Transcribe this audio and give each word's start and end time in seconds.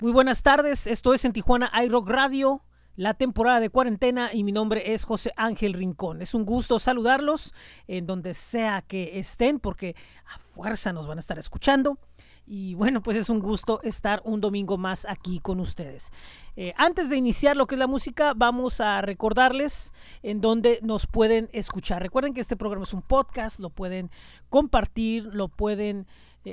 Muy 0.00 0.12
buenas 0.12 0.44
tardes, 0.44 0.86
esto 0.86 1.12
es 1.12 1.24
en 1.24 1.32
Tijuana 1.32 1.72
iRock 1.84 2.08
Radio, 2.08 2.62
la 2.94 3.14
temporada 3.14 3.58
de 3.58 3.68
cuarentena 3.68 4.32
y 4.32 4.44
mi 4.44 4.52
nombre 4.52 4.94
es 4.94 5.04
José 5.04 5.32
Ángel 5.34 5.72
Rincón. 5.72 6.22
Es 6.22 6.34
un 6.34 6.44
gusto 6.44 6.78
saludarlos 6.78 7.52
en 7.88 8.06
donde 8.06 8.34
sea 8.34 8.82
que 8.82 9.18
estén 9.18 9.58
porque 9.58 9.96
a 10.24 10.38
fuerza 10.54 10.92
nos 10.92 11.08
van 11.08 11.18
a 11.18 11.20
estar 11.20 11.36
escuchando. 11.36 11.98
Y 12.46 12.74
bueno, 12.74 13.02
pues 13.02 13.16
es 13.16 13.28
un 13.28 13.40
gusto 13.40 13.80
estar 13.82 14.22
un 14.24 14.40
domingo 14.40 14.78
más 14.78 15.04
aquí 15.04 15.40
con 15.40 15.58
ustedes. 15.58 16.12
Eh, 16.54 16.72
antes 16.76 17.10
de 17.10 17.16
iniciar 17.16 17.56
lo 17.56 17.66
que 17.66 17.74
es 17.74 17.78
la 17.80 17.88
música, 17.88 18.34
vamos 18.36 18.80
a 18.80 19.00
recordarles 19.00 19.92
en 20.22 20.40
dónde 20.40 20.78
nos 20.80 21.08
pueden 21.08 21.50
escuchar. 21.52 22.02
Recuerden 22.02 22.34
que 22.34 22.40
este 22.40 22.56
programa 22.56 22.84
es 22.84 22.94
un 22.94 23.02
podcast, 23.02 23.58
lo 23.58 23.70
pueden 23.70 24.12
compartir, 24.48 25.24
lo 25.24 25.48
pueden 25.48 26.06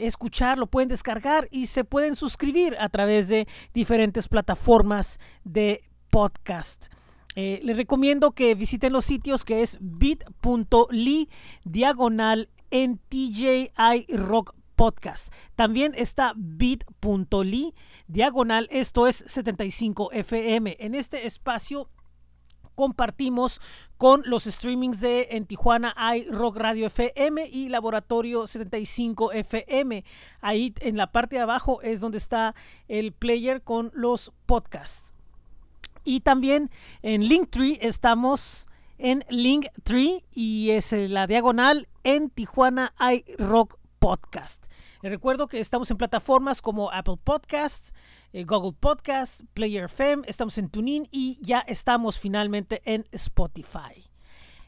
escuchar, 0.03 0.57
lo 0.57 0.67
pueden 0.67 0.89
descargar 0.89 1.47
y 1.51 1.67
se 1.67 1.83
pueden 1.83 2.15
suscribir 2.15 2.75
a 2.79 2.89
través 2.89 3.27
de 3.27 3.47
diferentes 3.73 4.27
plataformas 4.27 5.19
de 5.43 5.83
podcast. 6.09 6.87
Eh, 7.35 7.59
les 7.63 7.75
recomiendo 7.75 8.31
que 8.31 8.55
visiten 8.55 8.93
los 8.93 9.05
sitios 9.05 9.43
que 9.43 9.61
es 9.61 9.77
bit.ly 9.81 11.29
diagonal 11.65 12.49
en 12.71 12.97
TJI 12.97 13.71
Rock 14.15 14.55
Podcast. 14.75 15.33
También 15.55 15.93
está 15.95 16.33
bit.ly 16.35 17.73
diagonal, 18.07 18.67
esto 18.71 19.07
es 19.07 19.23
75 19.27 20.11
FM. 20.11 20.77
En 20.79 20.95
este 20.95 21.25
espacio 21.27 21.89
compartimos 22.75 23.61
con 23.97 24.21
los 24.25 24.43
streamings 24.43 24.99
de 24.99 25.29
en 25.31 25.45
Tijuana 25.45 25.93
hay 25.97 26.29
Rock 26.29 26.57
Radio 26.57 26.87
FM 26.87 27.47
y 27.47 27.69
Laboratorio 27.69 28.45
75 28.45 29.31
FM. 29.31 30.03
Ahí 30.41 30.73
en 30.81 30.97
la 30.97 31.11
parte 31.11 31.37
de 31.37 31.41
abajo 31.41 31.81
es 31.81 32.01
donde 32.01 32.17
está 32.17 32.53
el 32.87 33.13
player 33.13 33.61
con 33.61 33.91
los 33.93 34.31
podcasts. 34.45 35.13
Y 36.03 36.19
también 36.19 36.69
en 37.01 37.27
Linktree 37.27 37.79
estamos 37.81 38.67
en 38.97 39.25
Linktree 39.29 40.23
y 40.33 40.69
es 40.71 40.91
la 40.91 41.27
diagonal 41.27 41.87
en 42.03 42.29
Tijuana 42.29 42.93
hay 42.97 43.25
Rock 43.37 43.77
Podcast. 43.99 44.67
Recuerdo 45.09 45.47
que 45.47 45.59
estamos 45.59 45.91
en 45.91 45.97
plataformas 45.97 46.63
como 46.63 46.91
Apple 46.91 47.17
Podcasts, 47.23 47.93
eh, 48.33 48.43
Google 48.43 48.75
Podcast, 48.79 49.41
Player 49.53 49.83
FM, 49.83 50.23
estamos 50.25 50.57
en 50.57 50.67
TuneIn 50.69 51.07
y 51.11 51.37
ya 51.41 51.59
estamos 51.59 52.19
finalmente 52.19 52.81
en 52.85 53.05
Spotify. 53.11 54.14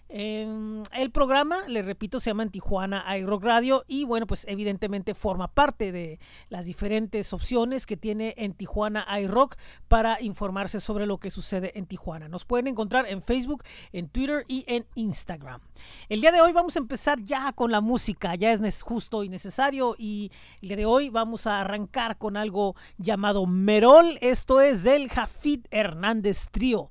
El 0.10 1.12
programa, 1.12 1.68
le 1.68 1.82
repito, 1.82 2.20
se 2.20 2.30
llama 2.30 2.44
en 2.44 2.50
Tijuana 2.50 3.06
iRock 3.18 3.44
Radio 3.44 3.84
y 3.88 4.06
bueno, 4.06 4.26
pues 4.26 4.46
evidentemente 4.48 5.14
forma 5.14 5.50
parte 5.50 5.92
de 5.92 6.20
las 6.50 6.66
diferentes 6.66 7.34
opciones 7.34 7.86
que 7.86 7.98
tiene 7.98 8.34
en 8.38 8.54
Tijuana 8.54 9.06
iRock 9.20 9.58
para 9.88 10.22
informarse 10.22 10.80
sobre 10.80 11.06
lo 11.06 11.18
que 11.18 11.30
sucede 11.30 11.78
en 11.78 11.88
Tijuana. 11.88 12.30
Nos 12.30 12.46
pueden 12.46 12.68
encontrar 12.68 13.06
en 13.08 13.22
Facebook, 13.22 13.64
en 13.92 14.08
Twitter 14.08 14.46
y 14.48 14.64
en 14.68 14.86
Instagram. 14.96 15.60
El 16.08 16.22
día 16.22 16.32
de 16.32 16.42
hoy 16.42 16.54
vamos 16.54 16.78
a 16.78 16.80
empezar 16.80 17.22
ya 17.22 17.52
con 17.52 17.72
la 17.72 17.82
música, 17.82 18.36
ya 18.36 18.52
es 18.52 18.82
justo 18.82 19.24
y 19.24 19.30
necesario 19.30 19.96
y 19.98 20.32
el 20.62 20.70
día 20.70 20.78
de 20.78 20.86
hoy 20.86 21.10
vamos 21.10 21.48
a 21.48 21.60
arrancar 21.60 22.18
con 22.18 22.38
algo 22.38 22.76
llamado 22.98 23.46
Merol, 23.46 24.18
esto 24.22 24.62
es 24.62 24.84
del 24.84 25.10
Jafid 25.10 25.66
Hernández 25.70 26.48
Trío 26.50 26.90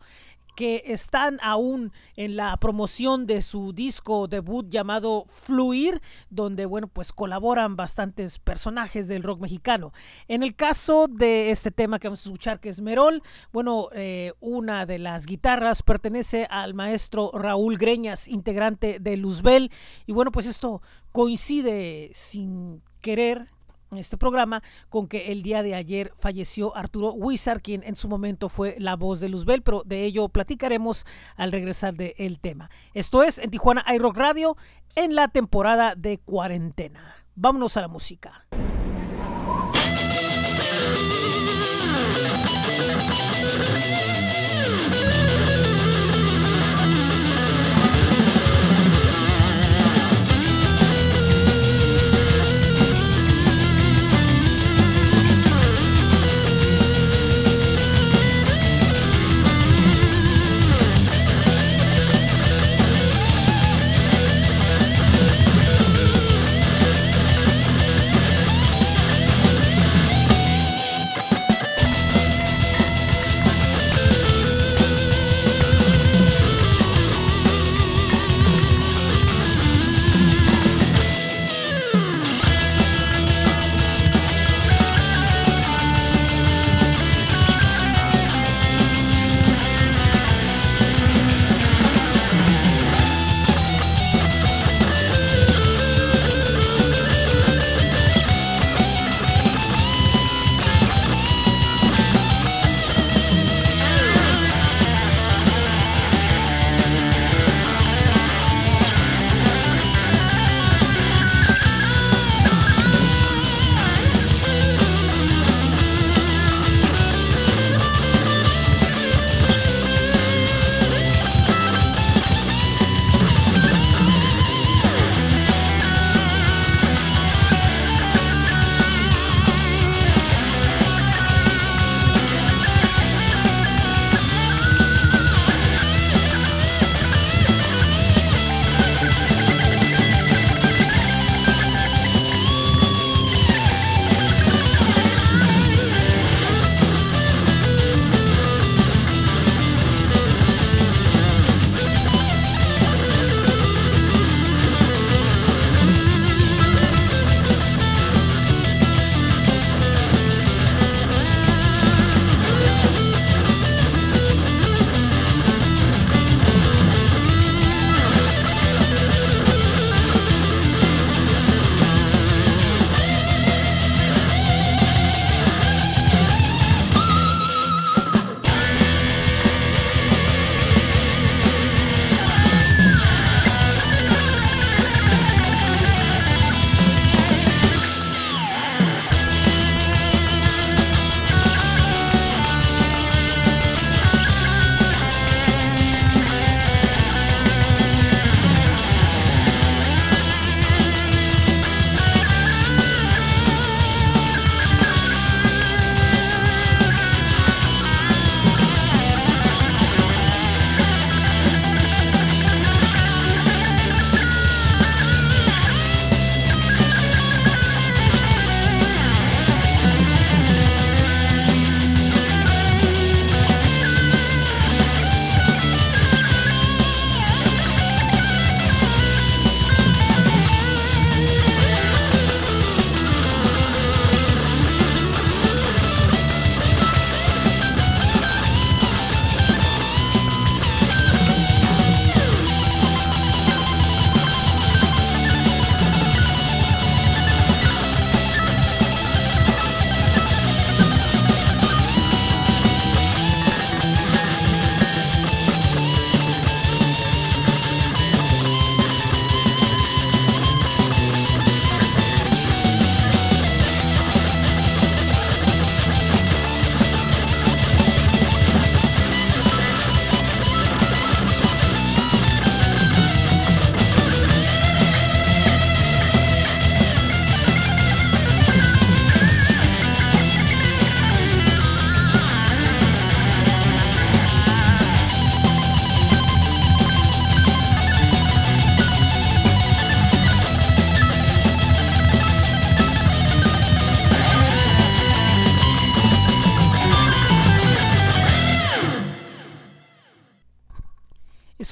que 0.56 0.82
están 0.86 1.38
aún 1.42 1.92
en 2.16 2.34
la 2.34 2.56
promoción 2.56 3.26
de 3.26 3.42
su 3.42 3.74
disco 3.74 4.26
debut 4.26 4.66
llamado 4.68 5.26
Fluir, 5.28 6.00
donde, 6.30 6.64
bueno, 6.64 6.88
pues 6.88 7.12
colaboran 7.12 7.76
bastantes 7.76 8.38
personajes 8.38 9.06
del 9.06 9.22
rock 9.22 9.40
mexicano. 9.40 9.92
En 10.28 10.42
el 10.42 10.56
caso 10.56 11.08
de 11.08 11.50
este 11.50 11.70
tema 11.70 11.98
que 11.98 12.08
vamos 12.08 12.24
a 12.24 12.30
escuchar, 12.30 12.58
que 12.58 12.70
es 12.70 12.80
Merol, 12.80 13.22
bueno, 13.52 13.90
eh, 13.92 14.32
una 14.40 14.86
de 14.86 14.98
las 14.98 15.26
guitarras 15.26 15.82
pertenece 15.82 16.46
al 16.50 16.72
maestro 16.72 17.30
Raúl 17.34 17.76
Greñas, 17.76 18.26
integrante 18.26 18.98
de 18.98 19.16
Luzbel, 19.18 19.70
y 20.06 20.12
bueno, 20.12 20.32
pues 20.32 20.47
esto 20.47 20.81
coincide 21.12 22.10
sin 22.14 22.82
querer 23.02 23.47
este 23.92 24.16
programa 24.16 24.62
con 24.88 25.06
que 25.06 25.32
el 25.32 25.42
día 25.42 25.62
de 25.62 25.74
ayer 25.74 26.12
falleció 26.19 26.76
Arturo 26.76 27.12
Wizard, 27.12 27.62
quien 27.62 27.82
en 27.82 27.94
su 27.94 28.08
momento 28.08 28.48
fue 28.48 28.76
la 28.78 28.97
voz 28.97 29.20
de 29.20 29.28
Luzbel, 29.28 29.62
pero 29.62 29.82
de 29.84 30.04
ello 30.04 30.28
platicaremos 30.28 31.06
al 31.36 31.52
regresar 31.52 31.94
del 31.94 32.41
tema. 32.41 32.70
Esto 32.94 33.22
es 33.22 33.38
en 33.38 33.50
Tijuana 33.50 33.84
iRock 33.94 34.16
Radio 34.16 34.56
en 34.94 35.14
la 35.14 35.28
temporada 35.28 35.94
de 35.94 36.19
cuarentena. 36.19 37.14
Vámonos 37.34 37.76
a 37.76 37.82
la 37.82 37.88
música. 37.88 38.46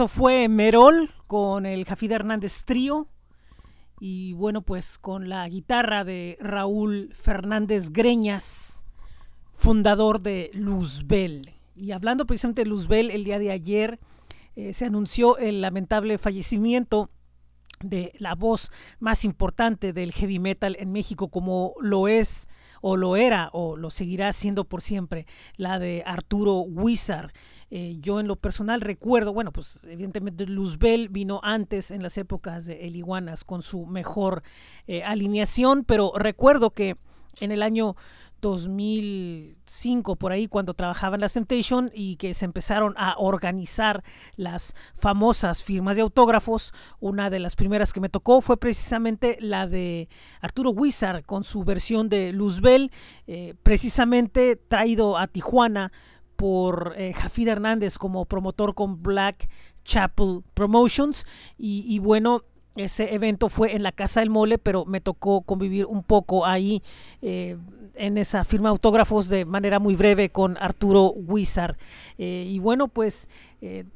Fue 0.09 0.49
Merol 0.49 1.11
con 1.27 1.65
el 1.65 1.85
Jafid 1.87 2.13
Hernández 2.13 2.65
Trío 2.65 3.09
y 4.01 4.35
bueno, 4.35 4.61
pues 4.61 4.99
con 4.99 5.29
la 5.29 5.49
guitarra 5.49 6.05
de 6.05 6.37
Raúl 6.41 7.11
Fernández 7.15 7.91
Greñas, 7.91 8.85
fundador 9.55 10.21
de 10.21 10.51
Luzbel. 10.53 11.55
Y 11.75 11.93
hablando 11.93 12.27
precisamente 12.27 12.65
de 12.65 12.69
Luzbel, 12.69 13.11
el 13.11 13.25
día 13.25 13.39
de 13.39 13.51
ayer 13.51 13.99
eh, 14.57 14.75
se 14.75 14.85
anunció 14.85 15.39
el 15.39 15.63
lamentable 15.63 16.19
fallecimiento 16.19 17.09
de 17.81 18.13
la 18.19 18.35
voz 18.35 18.71
más 19.01 19.25
importante 19.25 19.93
del 19.93 20.13
heavy 20.13 20.39
metal 20.39 20.77
en 20.79 20.93
México, 20.93 21.29
como 21.29 21.75
lo 21.81 22.09
es 22.09 22.49
o 22.83 22.97
lo 22.97 23.17
era 23.17 23.49
o 23.53 23.77
lo 23.77 23.91
seguirá 23.91 24.33
siendo 24.35 24.65
por 24.65 24.83
siempre, 24.83 25.27
la 25.57 25.79
de 25.79 26.03
Arturo 26.05 26.61
Wizard. 26.61 27.33
Eh, 27.77 27.97
yo 27.99 28.21
en 28.21 28.29
lo 28.29 28.37
personal 28.37 28.81
recuerdo, 28.81 29.33
bueno, 29.33 29.51
pues 29.51 29.81
evidentemente 29.83 30.47
Luzbel 30.47 31.09
vino 31.09 31.41
antes 31.43 31.91
en 31.91 32.05
las 32.05 32.17
épocas 32.19 32.67
de 32.67 32.87
El 32.87 32.95
Iguanas 32.95 33.43
con 33.43 33.63
su 33.63 33.85
mejor 33.85 34.45
eh, 34.87 35.03
alineación, 35.03 35.83
pero 35.83 36.13
recuerdo 36.17 36.71
que 36.71 36.95
en 37.41 37.51
el 37.51 37.65
año 37.65 37.97
2005 38.43 40.17
por 40.17 40.31
ahí 40.31 40.47
cuando 40.47 40.75
trabajaba 40.75 41.17
en 41.17 41.23
la 41.23 41.29
Temptation 41.29 41.91
y 41.95 42.15
que 42.15 42.35
se 42.35 42.45
empezaron 42.45 42.95
a 42.97 43.17
organizar 43.19 44.05
las 44.37 44.77
famosas 44.97 45.65
firmas 45.65 45.97
de 45.97 46.03
autógrafos. 46.03 46.75
Una 47.01 47.29
de 47.29 47.39
las 47.39 47.57
primeras 47.57 47.93
que 47.93 48.01
me 48.01 48.09
tocó 48.09 48.41
fue 48.41 48.57
precisamente 48.57 49.39
la 49.41 49.67
de 49.67 50.09
Arturo 50.43 50.71
Wizard 50.71 51.25
con 51.25 51.43
su 51.43 51.65
versión 51.65 52.09
de 52.09 52.33
Luzbel, 52.33 52.93
eh, 53.27 53.55
precisamente 53.63 54.57
traído 54.57 55.17
a 55.17 55.27
Tijuana 55.27 55.91
por 56.37 56.95
eh, 56.97 57.13
Jafid 57.13 57.49
Hernández 57.49 57.99
como 57.99 58.25
promotor 58.25 58.75
con 58.75 59.03
Black 59.03 59.49
Chapel 59.85 60.43
Promotions 60.55 61.27
y, 61.59 61.99
bueno 61.99 62.43
ese 62.77 63.15
evento 63.15 63.49
fue 63.49 63.77
en 63.77 63.85
la 63.85 63.93
Casa 63.93 64.19
del 64.19 64.31
Mole, 64.31 64.59
pero 64.59 64.85
me 64.85 65.01
tocó 65.01 65.43
convivir 65.43 65.87
un 65.87 66.03
poco 66.03 66.45
ahí 66.45 66.83
eh, 67.23 67.57
en 67.95 68.19
esa 68.19 68.43
firma 68.43 68.69
autógrafos 68.69 69.29
de 69.29 69.45
manera 69.45 69.79
muy 69.79 69.95
breve 69.95 70.31
con 70.31 70.57
Arturo 70.57 71.13
Wizard. 71.13 71.77
Eh, 72.19 72.47
y 72.49 72.59
bueno, 72.59 72.89
pues 72.89 73.29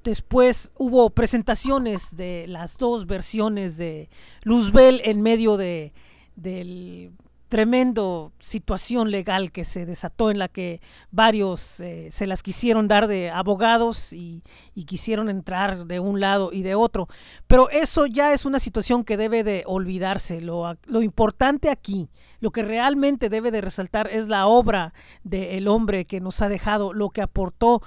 después 0.05 0.73
hubo 0.79 1.11
presentaciones 1.11 2.17
de 2.17 2.46
las 2.46 2.79
dos 2.79 3.06
versiones 3.06 3.76
de 3.76 4.08
Luzbel 4.44 5.02
en 5.05 5.23
medio 5.23 5.56
de, 5.56 5.93
del 6.37 7.11
tremendo 7.48 8.32
situación 8.40 9.10
legal 9.10 9.52
que 9.52 9.64
se 9.64 9.86
desató 9.86 10.30
en 10.30 10.38
la 10.38 10.48
que 10.48 10.80
varios 11.10 11.80
eh, 11.80 12.10
se 12.10 12.26
las 12.26 12.42
quisieron 12.42 12.88
dar 12.88 13.08
de 13.08 13.30
abogados 13.30 14.12
y, 14.12 14.42
y, 14.74 14.84
quisieron 14.84 15.28
entrar 15.28 15.86
de 15.86 15.98
un 15.98 16.20
lado 16.20 16.50
y 16.52 16.62
de 16.62 16.74
otro. 16.74 17.08
Pero 17.46 17.70
eso 17.70 18.06
ya 18.06 18.32
es 18.32 18.44
una 18.44 18.58
situación 18.58 19.02
que 19.02 19.16
debe 19.16 19.44
de 19.44 19.64
olvidarse. 19.66 20.40
Lo, 20.40 20.76
lo 20.86 21.02
importante 21.02 21.70
aquí, 21.70 22.10
lo 22.40 22.50
que 22.50 22.62
realmente 22.62 23.30
debe 23.30 23.50
de 23.50 23.62
resaltar 23.62 24.08
es 24.08 24.28
la 24.28 24.46
obra 24.46 24.92
del 25.24 25.68
hombre 25.68 26.04
que 26.04 26.20
nos 26.20 26.42
ha 26.42 26.48
dejado, 26.48 26.92
lo 26.92 27.10
que 27.10 27.22
aportó 27.22 27.82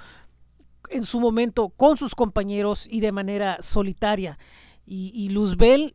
en 0.90 1.04
su 1.04 1.20
momento 1.20 1.68
con 1.70 1.96
sus 1.96 2.14
compañeros 2.14 2.88
y 2.90 3.00
de 3.00 3.12
manera 3.12 3.58
solitaria. 3.60 4.38
Y, 4.84 5.12
y 5.14 5.28
Luzbel 5.28 5.94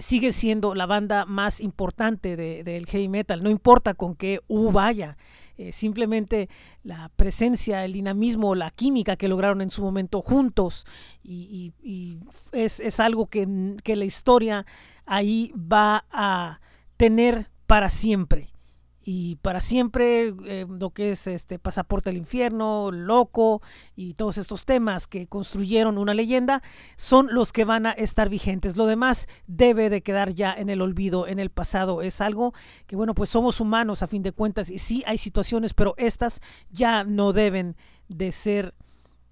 sigue 0.00 0.32
siendo 0.32 0.74
la 0.74 0.86
banda 0.86 1.24
más 1.24 1.60
importante 1.60 2.36
del 2.36 2.64
de, 2.64 2.84
heavy 2.88 3.08
metal, 3.08 3.42
no 3.42 3.50
importa 3.50 3.94
con 3.94 4.14
qué 4.14 4.40
U 4.48 4.72
vaya, 4.72 5.16
eh, 5.56 5.72
simplemente 5.72 6.48
la 6.82 7.10
presencia, 7.16 7.84
el 7.84 7.92
dinamismo, 7.92 8.54
la 8.54 8.70
química 8.70 9.16
que 9.16 9.28
lograron 9.28 9.60
en 9.60 9.70
su 9.70 9.82
momento 9.82 10.22
juntos 10.22 10.86
y, 11.22 11.72
y, 11.82 12.18
es, 12.52 12.80
es, 12.80 13.00
algo 13.00 13.26
que, 13.26 13.76
que 13.84 13.96
la 13.96 14.04
historia 14.04 14.64
ahí 15.04 15.52
va 15.54 16.06
a 16.10 16.60
tener 16.96 17.50
para 17.66 17.90
siempre 17.90 18.49
y 19.02 19.36
para 19.36 19.60
siempre 19.60 20.34
eh, 20.46 20.66
lo 20.68 20.90
que 20.90 21.10
es 21.10 21.26
este 21.26 21.58
pasaporte 21.58 22.10
al 22.10 22.16
infierno, 22.16 22.90
loco 22.90 23.62
y 23.96 24.14
todos 24.14 24.36
estos 24.36 24.66
temas 24.66 25.06
que 25.06 25.26
construyeron 25.26 25.96
una 25.96 26.12
leyenda 26.12 26.62
son 26.96 27.28
los 27.32 27.52
que 27.52 27.64
van 27.64 27.86
a 27.86 27.92
estar 27.92 28.28
vigentes. 28.28 28.76
Lo 28.76 28.86
demás 28.86 29.26
debe 29.46 29.88
de 29.88 30.02
quedar 30.02 30.34
ya 30.34 30.52
en 30.52 30.68
el 30.68 30.82
olvido, 30.82 31.26
en 31.26 31.38
el 31.38 31.50
pasado. 31.50 32.02
Es 32.02 32.20
algo 32.20 32.52
que 32.86 32.96
bueno, 32.96 33.14
pues 33.14 33.30
somos 33.30 33.60
humanos 33.60 34.02
a 34.02 34.06
fin 34.06 34.22
de 34.22 34.32
cuentas 34.32 34.68
y 34.68 34.78
sí 34.78 35.02
hay 35.06 35.16
situaciones, 35.16 35.72
pero 35.72 35.94
estas 35.96 36.42
ya 36.70 37.04
no 37.04 37.32
deben 37.32 37.76
de 38.08 38.32
ser 38.32 38.74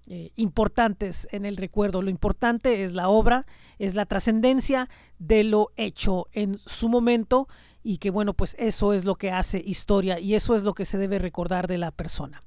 eh, 0.07 0.31
importantes 0.37 1.27
en 1.31 1.45
el 1.45 1.57
recuerdo. 1.57 2.01
Lo 2.01 2.09
importante 2.09 2.83
es 2.83 2.93
la 2.93 3.09
obra, 3.09 3.45
es 3.77 3.93
la 3.93 4.07
trascendencia 4.07 4.89
de 5.19 5.43
lo 5.43 5.69
hecho 5.75 6.25
en 6.31 6.57
su 6.65 6.89
momento 6.89 7.47
y 7.83 7.97
que 7.97 8.09
bueno, 8.09 8.33
pues 8.33 8.55
eso 8.59 8.93
es 8.93 9.05
lo 9.05 9.15
que 9.15 9.31
hace 9.31 9.61
historia 9.65 10.19
y 10.19 10.35
eso 10.35 10.55
es 10.55 10.63
lo 10.63 10.73
que 10.73 10.85
se 10.85 10.97
debe 10.97 11.19
recordar 11.19 11.67
de 11.67 11.77
la 11.77 11.91
persona. 11.91 12.43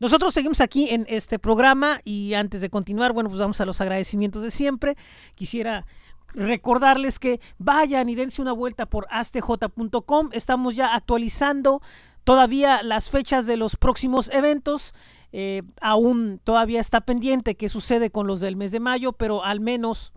Nosotros 0.00 0.34
seguimos 0.34 0.60
aquí 0.60 0.90
en 0.90 1.06
este 1.08 1.38
programa 1.38 2.00
y 2.04 2.34
antes 2.34 2.60
de 2.60 2.70
continuar, 2.70 3.12
bueno, 3.12 3.30
pues 3.30 3.40
vamos 3.40 3.60
a 3.60 3.66
los 3.66 3.80
agradecimientos 3.80 4.42
de 4.42 4.50
siempre. 4.50 4.96
Quisiera 5.36 5.86
recordarles 6.34 7.18
que 7.18 7.40
vayan 7.58 8.08
y 8.08 8.14
dense 8.14 8.42
una 8.42 8.52
vuelta 8.52 8.86
por 8.86 9.06
astj.com. 9.10 10.30
Estamos 10.32 10.74
ya 10.74 10.94
actualizando 10.94 11.80
todavía 12.24 12.82
las 12.82 13.08
fechas 13.08 13.46
de 13.46 13.56
los 13.56 13.76
próximos 13.76 14.30
eventos. 14.30 14.94
Eh, 15.32 15.62
aún 15.80 16.40
todavía 16.42 16.80
está 16.80 17.02
pendiente 17.02 17.54
qué 17.54 17.68
sucede 17.68 18.10
con 18.10 18.26
los 18.26 18.40
del 18.40 18.56
mes 18.56 18.72
de 18.72 18.80
mayo, 18.80 19.12
pero 19.12 19.44
al 19.44 19.60
menos 19.60 20.12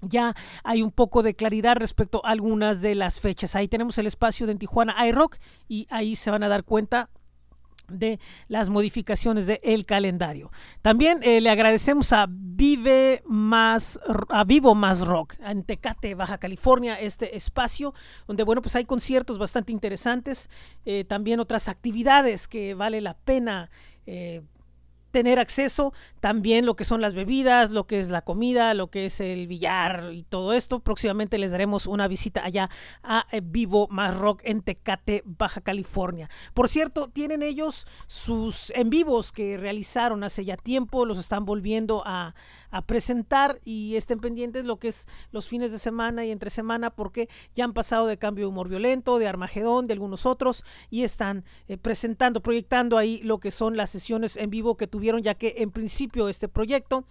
ya 0.00 0.34
hay 0.64 0.82
un 0.82 0.90
poco 0.90 1.22
de 1.22 1.34
claridad 1.34 1.76
respecto 1.76 2.24
a 2.24 2.30
algunas 2.30 2.80
de 2.80 2.94
las 2.94 3.20
fechas. 3.20 3.56
Ahí 3.56 3.68
tenemos 3.68 3.98
el 3.98 4.06
espacio 4.06 4.46
de 4.46 4.54
Tijuana 4.54 5.06
iRock 5.08 5.38
y 5.68 5.86
ahí 5.90 6.16
se 6.16 6.30
van 6.30 6.42
a 6.42 6.48
dar 6.48 6.64
cuenta 6.64 7.10
de 7.88 8.20
las 8.48 8.68
modificaciones 8.68 9.46
del 9.46 9.60
el 9.62 9.86
calendario. 9.86 10.50
También 10.82 11.20
eh, 11.22 11.40
le 11.40 11.50
agradecemos 11.50 12.12
a 12.12 12.26
Vive 12.28 13.22
Más 13.26 13.98
a 14.28 14.44
Vivo 14.44 14.74
Más 14.74 15.06
Rock 15.06 15.36
en 15.40 15.64
Tecate, 15.64 16.14
Baja 16.14 16.38
California, 16.38 17.00
este 17.00 17.36
espacio 17.36 17.94
donde 18.26 18.44
bueno, 18.44 18.62
pues 18.62 18.76
hay 18.76 18.84
conciertos 18.84 19.38
bastante 19.38 19.72
interesantes, 19.72 20.50
eh, 20.84 21.04
también 21.04 21.40
otras 21.40 21.68
actividades 21.68 22.46
que 22.46 22.74
vale 22.74 23.00
la 23.00 23.14
pena 23.14 23.70
eh, 24.06 24.42
tener 25.10 25.38
acceso 25.38 25.92
también 26.20 26.66
lo 26.66 26.76
que 26.76 26.84
son 26.84 27.00
las 27.00 27.14
bebidas, 27.14 27.70
lo 27.70 27.86
que 27.86 27.98
es 27.98 28.08
la 28.08 28.22
comida, 28.22 28.74
lo 28.74 28.88
que 28.88 29.06
es 29.06 29.20
el 29.20 29.46
billar 29.46 30.10
y 30.12 30.22
todo 30.22 30.52
esto. 30.52 30.80
Próximamente 30.80 31.38
les 31.38 31.50
daremos 31.50 31.86
una 31.86 32.08
visita 32.08 32.44
allá 32.44 32.70
a 33.02 33.26
eh, 33.32 33.40
Vivo 33.42 33.88
Más 33.90 34.16
Rock 34.16 34.42
en 34.44 34.62
Tecate, 34.62 35.22
Baja 35.24 35.60
California. 35.60 36.28
Por 36.54 36.68
cierto, 36.68 37.08
tienen 37.08 37.42
ellos 37.42 37.86
sus 38.06 38.70
en 38.74 38.90
vivos 38.90 39.32
que 39.32 39.56
realizaron 39.56 40.24
hace 40.24 40.44
ya 40.44 40.56
tiempo, 40.56 41.04
los 41.04 41.18
están 41.18 41.44
volviendo 41.44 42.02
a, 42.04 42.34
a 42.70 42.82
presentar 42.82 43.60
y 43.64 43.96
estén 43.96 44.20
pendientes 44.20 44.64
lo 44.64 44.78
que 44.78 44.88
es 44.88 45.08
los 45.30 45.48
fines 45.48 45.72
de 45.72 45.78
semana 45.78 46.24
y 46.24 46.30
entre 46.30 46.50
semana 46.50 46.90
porque 46.90 47.28
ya 47.54 47.64
han 47.64 47.72
pasado 47.72 48.06
de 48.06 48.18
cambio 48.18 48.44
de 48.44 48.50
humor 48.50 48.68
violento, 48.68 49.18
de 49.18 49.28
Armagedón, 49.28 49.86
de 49.86 49.94
algunos 49.94 50.26
otros 50.26 50.64
y 50.90 51.02
están 51.02 51.44
eh, 51.68 51.76
presentando, 51.76 52.40
proyectando 52.40 52.98
ahí 52.98 53.20
lo 53.22 53.38
que 53.38 53.50
son 53.50 53.76
las 53.76 53.90
sesiones 53.90 54.36
en 54.36 54.50
vivo 54.50 54.76
que 54.76 54.86
tuvieron 54.86 55.22
ya 55.22 55.34
que 55.34 55.54
en 55.58 55.70
principio 55.70 56.28
este 56.28 56.48
proyecto 56.48 57.04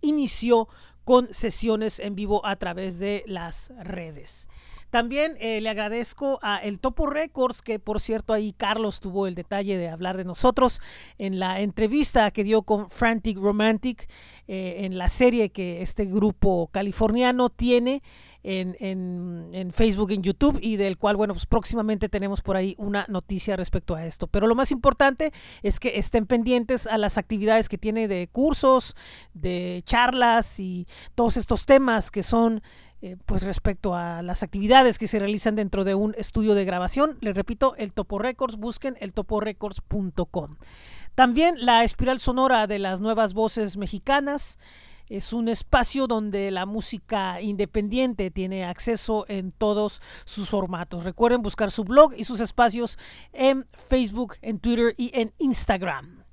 inició 0.00 0.68
con 1.04 1.32
sesiones 1.32 2.00
en 2.00 2.14
vivo 2.14 2.44
a 2.46 2.56
través 2.56 2.98
de 2.98 3.22
las 3.26 3.72
redes. 3.78 4.48
También 4.94 5.36
eh, 5.40 5.60
le 5.60 5.70
agradezco 5.70 6.38
a 6.40 6.58
El 6.58 6.78
Topo 6.78 7.06
Records, 7.06 7.62
que 7.62 7.80
por 7.80 8.00
cierto 8.00 8.32
ahí 8.32 8.52
Carlos 8.52 9.00
tuvo 9.00 9.26
el 9.26 9.34
detalle 9.34 9.76
de 9.76 9.88
hablar 9.88 10.16
de 10.16 10.24
nosotros 10.24 10.80
en 11.18 11.40
la 11.40 11.60
entrevista 11.62 12.30
que 12.30 12.44
dio 12.44 12.62
con 12.62 12.88
Frantic 12.90 13.36
Romantic 13.38 14.08
eh, 14.48 14.76
en 14.80 14.98
la 14.98 15.08
serie 15.08 15.50
que 15.50 15.82
este 15.82 16.04
grupo 16.04 16.68
californiano 16.72 17.50
tiene 17.50 18.02
en, 18.42 18.76
en, 18.78 19.50
en, 19.52 19.72
Facebook, 19.72 20.10
en 20.10 20.22
YouTube 20.22 20.58
y 20.60 20.76
del 20.76 20.98
cual, 20.98 21.16
bueno, 21.16 21.32
pues 21.32 21.46
próximamente 21.46 22.10
tenemos 22.10 22.42
por 22.42 22.56
ahí 22.56 22.74
una 22.76 23.06
noticia 23.08 23.56
respecto 23.56 23.94
a 23.94 24.04
esto. 24.04 24.26
Pero 24.26 24.46
lo 24.46 24.54
más 24.54 24.70
importante 24.70 25.32
es 25.62 25.80
que 25.80 25.98
estén 25.98 26.26
pendientes 26.26 26.86
a 26.86 26.98
las 26.98 27.16
actividades 27.16 27.70
que 27.70 27.78
tiene 27.78 28.06
de 28.06 28.28
cursos, 28.30 28.94
de 29.32 29.82
charlas 29.86 30.60
y 30.60 30.86
todos 31.14 31.38
estos 31.38 31.64
temas 31.64 32.10
que 32.10 32.22
son 32.22 32.62
eh, 33.04 33.16
pues 33.26 33.42
respecto 33.42 33.94
a 33.94 34.22
las 34.22 34.42
actividades 34.42 34.98
que 34.98 35.06
se 35.06 35.18
realizan 35.18 35.56
dentro 35.56 35.84
de 35.84 35.94
un 35.94 36.14
estudio 36.16 36.54
de 36.54 36.64
grabación. 36.64 37.18
Les 37.20 37.34
repito, 37.34 37.74
el 37.76 37.92
Topo 37.92 38.18
Records, 38.18 38.56
busquen 38.56 38.96
el 39.00 39.12
toporecords.com. 39.12 40.56
También 41.14 41.64
la 41.64 41.84
espiral 41.84 42.18
sonora 42.18 42.66
de 42.66 42.80
las 42.80 43.00
nuevas 43.00 43.34
voces 43.34 43.76
mexicanas. 43.76 44.58
Es 45.08 45.32
un 45.32 45.48
espacio 45.48 46.08
donde 46.08 46.50
la 46.50 46.66
música 46.66 47.40
independiente 47.40 48.32
tiene 48.32 48.64
acceso 48.64 49.24
en 49.28 49.52
todos 49.52 50.02
sus 50.24 50.48
formatos. 50.48 51.04
Recuerden 51.04 51.42
buscar 51.42 51.70
su 51.70 51.84
blog 51.84 52.14
y 52.16 52.24
sus 52.24 52.40
espacios 52.40 52.98
en 53.32 53.64
Facebook, 53.88 54.36
en 54.42 54.58
Twitter 54.58 54.94
y 54.96 55.12
en 55.14 55.32
Instagram. 55.38 56.24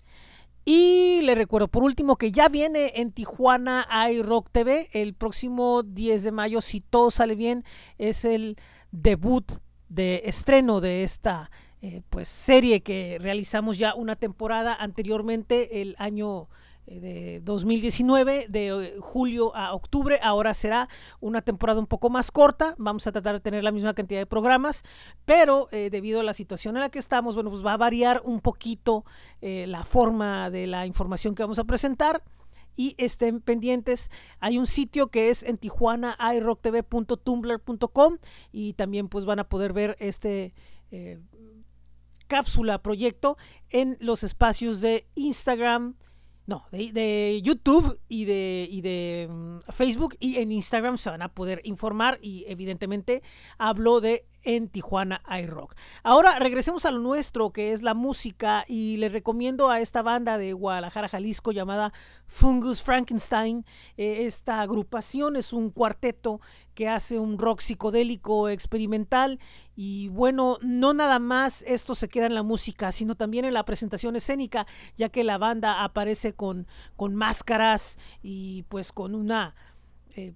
Y 0.66 1.22
le 1.22 1.36
recuerdo 1.36 1.68
por 1.68 1.84
último 1.84 2.16
que 2.16 2.32
ya 2.32 2.50
viene 2.50 2.94
en 2.96 3.12
Tijuana 3.12 3.88
iRock 4.10 4.50
TV 4.52 4.90
el 4.94 5.14
próximo 5.14 5.84
10 5.84 6.24
de 6.24 6.32
mayo, 6.32 6.62
si 6.62 6.82
todo 6.82 7.12
sale 7.12 7.36
bien, 7.36 7.66
es 8.00 8.26
el 8.26 8.58
debut 8.92 9.52
de 9.90 10.22
estreno 10.26 10.82
de 10.82 11.04
esta 11.04 11.52
eh, 11.84 12.04
pues 12.12 12.28
serie 12.28 12.82
que 12.82 13.18
realizamos 13.20 13.80
ya 13.80 13.96
una 13.96 14.16
temporada 14.16 14.76
anteriormente 14.76 15.82
el 15.82 15.96
año 15.98 16.48
eh, 16.86 17.00
de 17.00 17.42
2019, 17.44 18.46
de 18.50 18.68
eh, 18.68 18.96
julio 19.00 19.56
a 19.56 19.74
octubre. 19.74 20.20
Ahora 20.22 20.54
será 20.54 20.90
una 21.22 21.42
temporada 21.42 21.80
un 21.80 21.88
poco 21.88 22.12
más 22.12 22.30
corta. 22.30 22.76
Vamos 22.78 23.08
a 23.08 23.12
tratar 23.12 23.34
de 23.34 23.40
tener 23.40 23.64
la 23.64 23.72
misma 23.72 23.96
cantidad 23.96 24.20
de 24.20 24.28
programas, 24.28 24.84
pero 25.26 25.70
debido 25.72 26.20
a 26.20 26.24
la 26.24 26.36
situación 26.36 26.78
en 26.78 26.82
la 26.82 26.90
que 26.90 27.00
estamos, 27.00 27.34
bueno, 27.34 27.50
pues 27.50 27.66
va 27.66 27.74
a 27.74 27.78
variar 27.78 28.22
un 28.26 28.42
poquito 28.42 29.04
la 29.42 29.84
forma 29.84 30.52
de 30.52 30.68
la 30.68 30.86
información 30.86 31.34
que 31.34 31.42
vamos 31.42 31.58
a 31.58 31.64
presentar. 31.64 32.22
Y 32.78 32.96
estén 32.98 33.42
pendientes. 33.42 34.12
Hay 34.40 34.58
un 34.58 34.68
sitio 34.68 35.08
que 35.08 35.30
es 35.30 35.44
en 35.44 35.58
Tijuana, 35.58 36.16
irocktv.tumblr.com 36.36 38.18
y 38.52 38.74
también 38.74 39.10
pues 39.10 39.26
van 39.26 39.40
a 39.40 39.50
poder 39.50 39.74
ver 39.74 39.98
este 40.00 40.54
cápsula 42.32 42.82
proyecto 42.82 43.38
en 43.70 43.98
los 44.00 44.24
espacios 44.24 44.80
de 44.80 45.06
Instagram, 45.16 45.96
no, 46.48 46.66
de, 46.72 47.42
YouTube 47.44 48.00
y 48.08 48.24
de, 48.24 48.70
y 48.72 48.80
de 48.80 49.28
um, 49.30 49.60
Facebook 49.74 50.16
y 50.18 50.38
en 50.38 50.54
Instagram 50.54 50.98
se 50.98 51.10
van 51.10 51.24
a 51.24 51.34
poder 51.34 51.60
informar 51.66 52.20
y 52.22 52.46
evidentemente 52.48 53.22
hablo 53.58 54.00
de 54.00 54.26
en 54.44 54.70
Tijuana 54.70 55.22
iRock. 55.44 55.76
Ahora 56.04 56.40
regresemos 56.40 56.86
a 56.86 56.92
lo 56.92 57.00
nuestro 57.00 57.52
que 57.52 57.74
es 57.74 57.84
la 57.84 57.94
música 57.94 58.64
y 58.66 58.96
les 58.96 59.12
recomiendo 59.12 59.70
a 59.70 59.82
esta 59.82 60.02
banda 60.02 60.38
de 60.38 60.54
Guadalajara, 60.54 61.10
Jalisco 61.10 61.52
llamada 61.52 61.92
Fungus 62.28 62.82
Frankenstein. 62.82 63.66
Eh, 63.98 64.26
esta 64.26 64.62
agrupación 64.62 65.36
es 65.36 65.52
un 65.52 65.70
cuarteto 65.70 66.40
que 66.82 66.90
hace 66.90 67.20
un 67.20 67.38
rock 67.38 67.60
psicodélico 67.60 68.50
experimental. 68.50 69.38
Y 69.76 70.08
bueno, 70.08 70.58
no 70.64 70.96
nada 70.96 71.20
más 71.20 71.62
esto 71.68 71.94
se 71.94 72.10
queda 72.10 72.26
en 72.26 72.34
la 72.34 72.42
música, 72.42 72.92
sino 72.92 73.14
también 73.14 73.46
en 73.46 73.54
la 73.54 73.66
presentación 73.66 74.16
escénica, 74.16 74.66
ya 74.98 75.10
que 75.10 75.24
la 75.24 75.38
banda 75.38 75.84
aparece 75.84 76.34
con, 76.34 76.66
con 76.96 77.14
máscaras 77.14 78.00
y 78.24 78.64
pues 78.64 78.92
con 78.92 79.14
una 79.14 79.54
eh, 80.16 80.34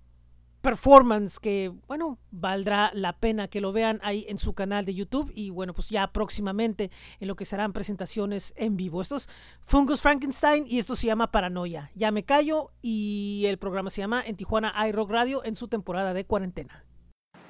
performance 0.66 1.38
que, 1.40 1.72
bueno, 1.88 2.18
valdrá 2.32 2.90
la 2.96 3.14
pena 3.14 3.48
que 3.48 3.62
lo 3.62 3.72
vean 3.72 4.00
ahí 4.02 4.26
en 4.28 4.40
su 4.40 4.56
canal 4.56 4.84
de 4.84 4.96
YouTube 4.96 5.32
y 5.36 5.52
bueno, 5.52 5.76
pues 5.76 5.90
ya 5.90 6.08
próximamente 6.08 6.90
en 7.20 7.28
lo 7.28 7.36
que 7.36 7.46
serán 7.46 7.72
presentaciones 7.72 8.52
en 8.58 8.76
vivo. 8.76 9.00
Esto 9.00 9.18
es 9.18 9.30
Fungus 9.68 10.02
Frankenstein 10.02 10.66
y 10.68 10.80
esto 10.80 10.96
se 10.96 11.06
llama 11.06 11.30
Paranoia. 11.30 11.92
Ya 11.94 12.10
me 12.10 12.26
callo 12.26 12.72
y 12.82 13.44
el 13.46 13.60
programa 13.60 13.92
se 13.92 14.02
llama 14.02 14.24
En 14.26 14.38
Tijuana 14.38 14.74
iRock 14.88 15.12
Radio 15.12 15.46
en 15.46 15.56
su 15.56 15.68
temporada 15.68 16.16
de 16.16 16.26
cuarentena. 16.26 16.84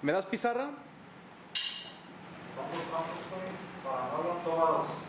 ¿Me 0.02 0.12
das 0.12 0.26
pizarra? 0.26 0.72
Vamos, 2.58 2.78
vamos 2.92 3.10
Paranoia 3.82 4.44
todos. 4.44 5.06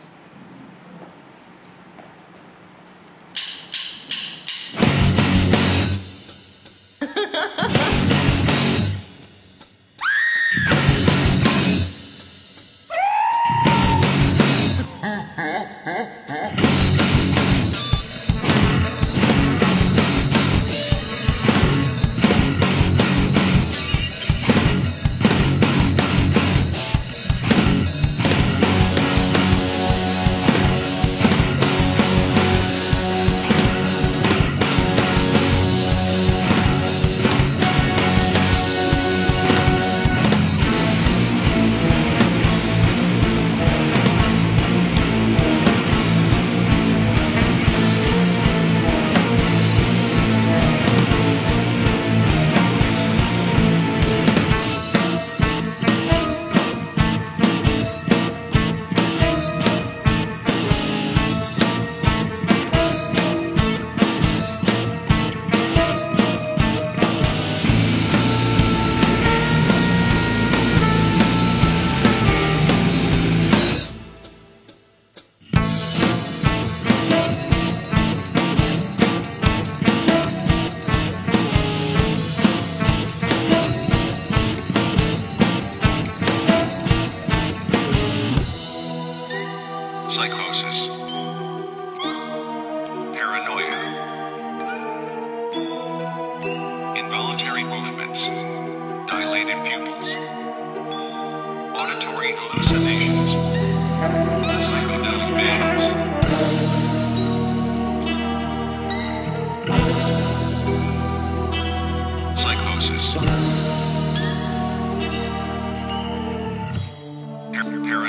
Psychosis. 6.97 7.81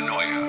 Paranoia. 0.08 0.47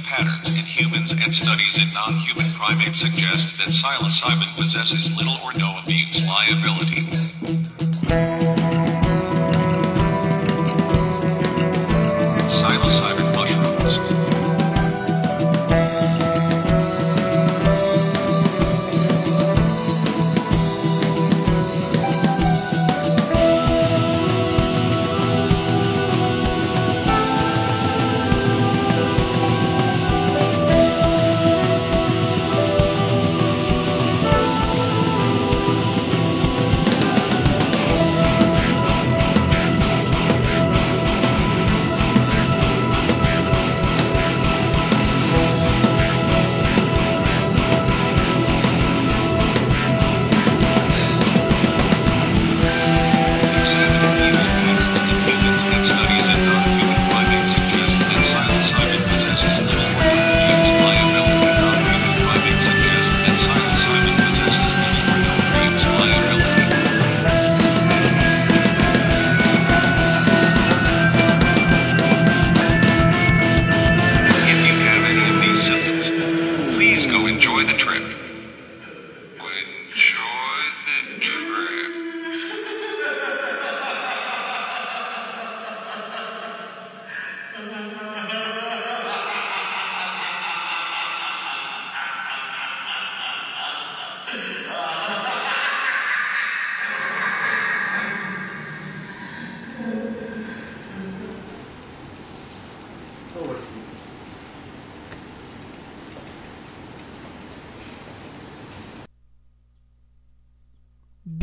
Patterns 0.00 0.48
in 0.48 0.64
humans 0.64 1.12
and 1.12 1.34
studies 1.34 1.78
in 1.78 1.88
non-human 1.92 2.50
primates 2.52 3.00
suggest 3.00 3.58
that 3.58 3.68
psilocybin 3.68 4.56
possesses 4.56 5.14
little 5.16 5.36
or 5.44 5.52
no 5.54 5.70
abuse 5.78 6.26
liability. 6.26 7.10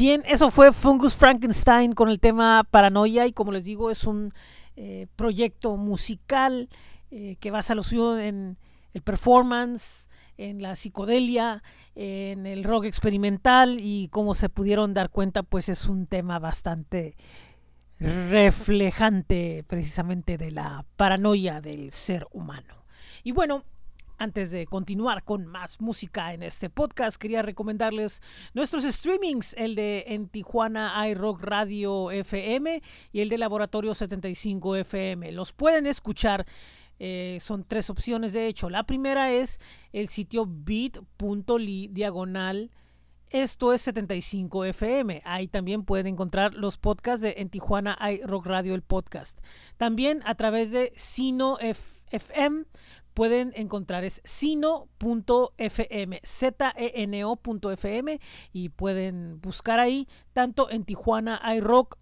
Bien, 0.02 0.24
eso 0.26 0.50
fue 0.50 0.74
Fungus 0.74 1.16
Frankenstein 1.16 1.94
con 1.94 2.10
el 2.10 2.20
tema 2.20 2.64
Paranoia 2.64 3.28
y 3.28 3.34
como 3.34 3.52
les 3.52 3.66
digo 3.66 3.92
es 3.92 4.06
un 4.06 4.34
eh, 4.76 5.06
proyecto 5.16 5.78
musical 5.78 6.70
eh, 7.12 7.36
que 7.40 7.52
basa 7.52 7.76
lo 7.76 7.84
suyo 7.84 8.18
en 8.18 8.58
el 8.96 9.02
performance, 9.04 10.10
en 10.40 10.60
la 10.64 10.76
psicodelia, 10.76 11.62
en 11.94 12.48
el 12.48 12.64
rock 12.64 12.86
experimental 12.86 13.78
y 13.80 14.08
como 14.08 14.34
se 14.34 14.50
pudieron 14.50 14.96
dar 14.96 15.12
cuenta 15.12 15.44
pues 15.44 15.70
es 15.70 15.86
un 15.86 16.08
tema 16.08 16.40
bastante 16.40 17.16
reflejante 18.00 19.64
precisamente 19.68 20.40
de 20.40 20.50
la 20.50 20.84
paranoia 20.98 21.62
del 21.62 21.92
ser 21.92 22.26
humano. 22.32 22.86
Y 23.24 23.34
bueno, 23.34 23.66
antes 24.22 24.52
de 24.52 24.68
continuar 24.68 25.24
con 25.24 25.48
más 25.48 25.82
música 25.82 26.32
en 26.36 26.44
este 26.44 26.70
podcast, 26.70 27.18
quería 27.18 27.42
recomendarles 27.42 28.22
nuestros 28.54 28.84
streamings, 28.84 29.56
el 29.58 29.74
de 29.74 30.04
en 30.10 30.28
Tijuana 30.28 31.10
iRock 31.10 31.42
Radio 31.42 32.12
FM 32.12 32.84
y 33.12 33.22
el 33.22 33.30
de 33.30 33.40
Laboratorio 33.40 33.96
75 33.96 34.76
FM. 34.76 35.32
Los 35.32 35.54
pueden 35.54 35.88
escuchar, 35.88 36.46
eh, 37.00 37.40
son 37.42 37.64
tres 37.64 37.90
opciones 37.90 38.34
de 38.34 38.46
hecho. 38.46 38.70
La 38.70 38.84
primera 38.84 39.32
es 39.32 39.60
el 39.92 40.08
sitio 40.08 40.46
bit.ly 40.46 41.88
diagonal. 41.88 42.70
Esto 43.32 43.74
es 43.74 43.82
75 43.82 44.66
FM. 44.66 45.24
Ahí 45.26 45.48
también 45.48 45.84
pueden 45.84 46.06
encontrar 46.06 46.54
los 46.54 46.78
podcasts 46.78 47.24
de 47.24 47.34
En 47.38 47.50
Tijuana 47.50 47.98
iRock 48.12 48.46
Radio, 48.46 48.76
el 48.76 48.84
podcast. 48.84 49.40
También 49.78 50.22
a 50.26 50.36
través 50.36 50.72
de 50.72 50.92
Sino 50.96 51.58
FM 51.60 52.66
pueden 53.14 53.54
encontrar 53.56 54.04
es 54.04 54.22
sino.fm, 54.24 56.20
Z-E-N-O.fm 56.24 58.20
y 58.54 58.70
pueden 58.70 59.42
buscar 59.42 59.80
ahí 59.80 60.08
tanto 60.34 60.70
en 60.70 60.86
Tijuana 60.86 61.42
iRock 61.56 61.98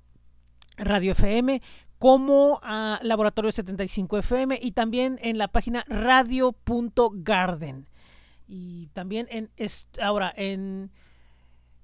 Radio 0.78 1.12
FM 1.12 1.62
como 1.98 2.60
a 2.64 3.00
Laboratorio 3.04 3.52
75 3.52 4.18
FM 4.20 4.60
y 4.62 4.72
también 4.72 5.20
en 5.22 5.38
la 5.38 5.50
página 5.50 5.84
radio.garden 5.88 7.88
y 8.48 8.88
también 8.88 9.28
en 9.30 9.52
ahora 10.02 10.34
en 10.36 10.92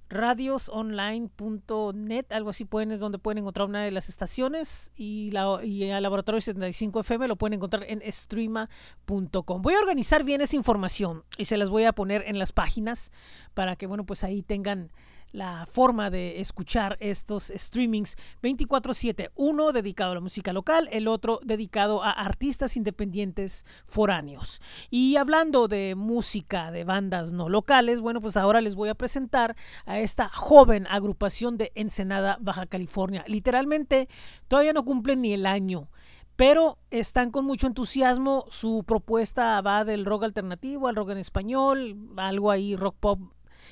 radiosonline.net, 0.09 2.31
algo 2.31 2.51
así 2.51 2.65
pueden 2.65 2.91
es 2.91 2.99
donde 2.99 3.17
pueden 3.17 3.39
encontrar 3.39 3.67
una 3.67 3.83
de 3.83 3.91
las 3.91 4.09
estaciones 4.09 4.91
y, 4.95 5.31
la, 5.31 5.59
y 5.63 5.89
al 5.89 6.03
laboratorio 6.03 6.41
75 6.41 6.99
FM 7.01 7.27
lo 7.27 7.35
pueden 7.35 7.53
encontrar 7.53 7.85
en 7.87 8.01
streama.com. 8.11 9.61
Voy 9.61 9.73
a 9.73 9.79
organizar 9.79 10.23
bien 10.23 10.41
esa 10.41 10.55
información 10.55 11.23
y 11.37 11.45
se 11.45 11.57
las 11.57 11.69
voy 11.69 11.83
a 11.85 11.93
poner 11.93 12.23
en 12.27 12.39
las 12.39 12.51
páginas 12.51 13.11
para 13.53 13.75
que 13.75 13.85
bueno, 13.87 14.05
pues 14.05 14.23
ahí 14.23 14.43
tengan 14.43 14.91
la 15.35 15.65
forma 15.65 16.09
de 16.09 16.39
escuchar 16.39 16.95
estos 17.01 17.51
streamings 17.53 18.15
24/7, 18.41 19.31
uno 19.35 19.73
dedicado 19.73 20.13
a 20.13 20.15
la 20.15 20.21
música 20.21 20.53
local, 20.53 20.87
el 20.91 21.09
otro 21.09 21.41
dedicado 21.43 22.03
a 22.03 22.11
artistas 22.11 22.77
independientes 22.77 23.65
foráneos. 23.85 24.61
Y 24.89 25.17
hablando 25.17 25.67
de 25.67 25.93
música 25.95 26.71
de 26.71 26.85
bandas 26.85 27.33
no 27.33 27.49
locales, 27.49 27.99
bueno, 27.99 28.21
pues 28.21 28.37
ahora 28.37 28.61
les 28.61 28.75
voy 28.75 28.87
a 28.87 28.95
presentar 28.95 29.57
a 29.85 29.99
esta 29.99 30.29
joven 30.29 30.87
agrupación 30.87 31.57
de 31.57 31.73
Ensenada, 31.75 32.37
Baja 32.39 32.65
California. 32.65 33.25
Literalmente 33.27 34.07
todavía 34.47 34.71
no 34.71 34.85
cumplen 34.85 35.21
ni 35.21 35.33
el 35.33 35.45
año 35.45 35.89
pero 36.37 36.77
están 36.91 37.31
con 37.31 37.45
mucho 37.45 37.65
entusiasmo. 37.65 38.43
Su 38.49 38.83
propuesta 38.85 39.61
va 39.61 39.85
del 39.85 40.03
rock 40.03 40.23
alternativo 40.23 40.89
al 40.89 40.97
rock 40.97 41.11
en 41.11 41.17
español, 41.17 41.97
algo 42.17 42.51
ahí 42.51 42.75
rock 42.75 42.97
pop 42.99 43.19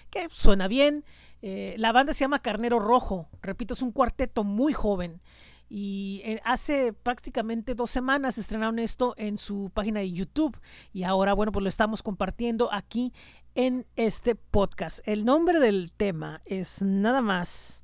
que 0.10 0.30
suena 0.30 0.68
bien. 0.68 1.04
Eh, 1.46 1.76
la 1.78 1.92
banda 1.92 2.14
se 2.14 2.22
llama 2.22 2.40
Carnero 2.40 2.80
Rojo, 2.80 3.28
repito, 3.42 3.74
es 3.74 3.82
un 3.82 3.92
cuarteto 3.92 4.46
muy 4.46 4.72
joven. 4.72 5.22
Y 5.68 6.22
eh, 6.24 6.42
hace 6.46 6.94
prácticamente 6.94 7.76
dos 7.76 7.92
semanas 7.92 8.38
estrenaron 8.38 8.80
esto 8.80 9.14
en 9.18 9.38
su 9.38 9.70
página 9.74 10.00
de 10.00 10.10
YouTube. 10.10 10.58
Y 10.94 11.04
ahora, 11.04 11.34
bueno, 11.34 11.52
pues 11.52 11.64
lo 11.64 11.68
estamos 11.68 12.02
compartiendo 12.02 12.72
aquí 12.72 13.12
en 13.56 13.86
este 13.98 14.36
podcast. 14.36 15.06
El 15.06 15.26
nombre 15.26 15.60
del 15.60 15.92
tema 15.92 16.42
es 16.46 16.82
nada 16.82 17.20
más 17.20 17.84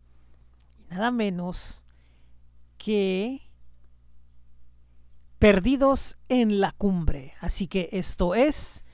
y 0.77 0.85
nada 0.85 1.11
menos 1.11 1.85
que 2.77 3.41
Perdidos 5.37 6.17
en 6.29 6.61
la 6.61 6.71
Cumbre. 6.71 7.33
Así 7.41 7.67
que 7.67 7.89
esto 7.91 8.35
es 8.35 8.85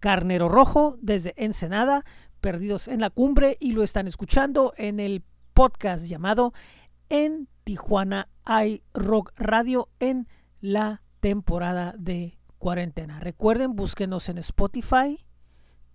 Carnero 0.00 0.48
Rojo 0.48 0.96
desde 1.00 1.34
Ensenada, 1.36 2.04
Perdidos 2.46 2.86
en 2.86 3.00
la 3.00 3.10
Cumbre 3.10 3.56
y 3.58 3.72
lo 3.72 3.82
están 3.82 4.06
escuchando 4.06 4.72
en 4.76 5.00
el 5.00 5.24
podcast 5.52 6.06
llamado 6.06 6.54
En 7.08 7.48
Tijuana 7.64 8.28
hay 8.44 8.84
Rock 8.94 9.32
Radio 9.34 9.88
en 9.98 10.28
la 10.60 11.02
temporada 11.18 11.96
de 11.98 12.38
cuarentena. 12.58 13.18
Recuerden, 13.18 13.74
búsquenos 13.74 14.28
en 14.28 14.38
Spotify, 14.38 15.26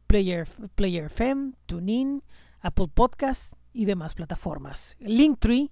Player, 0.07 0.45
Player 0.75 1.05
FM, 1.05 1.53
TuneIn, 1.67 2.21
Apple 2.59 2.89
Podcast 2.93 3.53
y 3.71 3.85
demás 3.85 4.13
plataformas. 4.13 4.97
Linktree, 4.99 5.71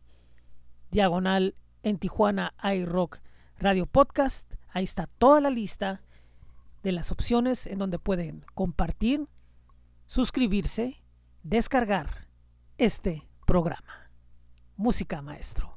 diagonal 0.91 1.55
en 1.83 1.97
Tijuana 1.97 2.53
iRock 2.63 3.19
Radio 3.57 3.85
Podcast. 3.85 4.53
Ahí 4.69 4.85
está 4.85 5.07
toda 5.17 5.41
la 5.41 5.49
lista 5.49 6.01
de 6.83 6.93
las 6.93 7.11
opciones 7.11 7.67
en 7.67 7.79
donde 7.79 7.99
pueden 7.99 8.45
compartir, 8.55 9.27
suscribirse, 10.09 11.03
descargar 11.43 12.27
este 12.79 13.29
programa. 13.45 14.09
Música 14.75 15.21
maestro. 15.21 15.71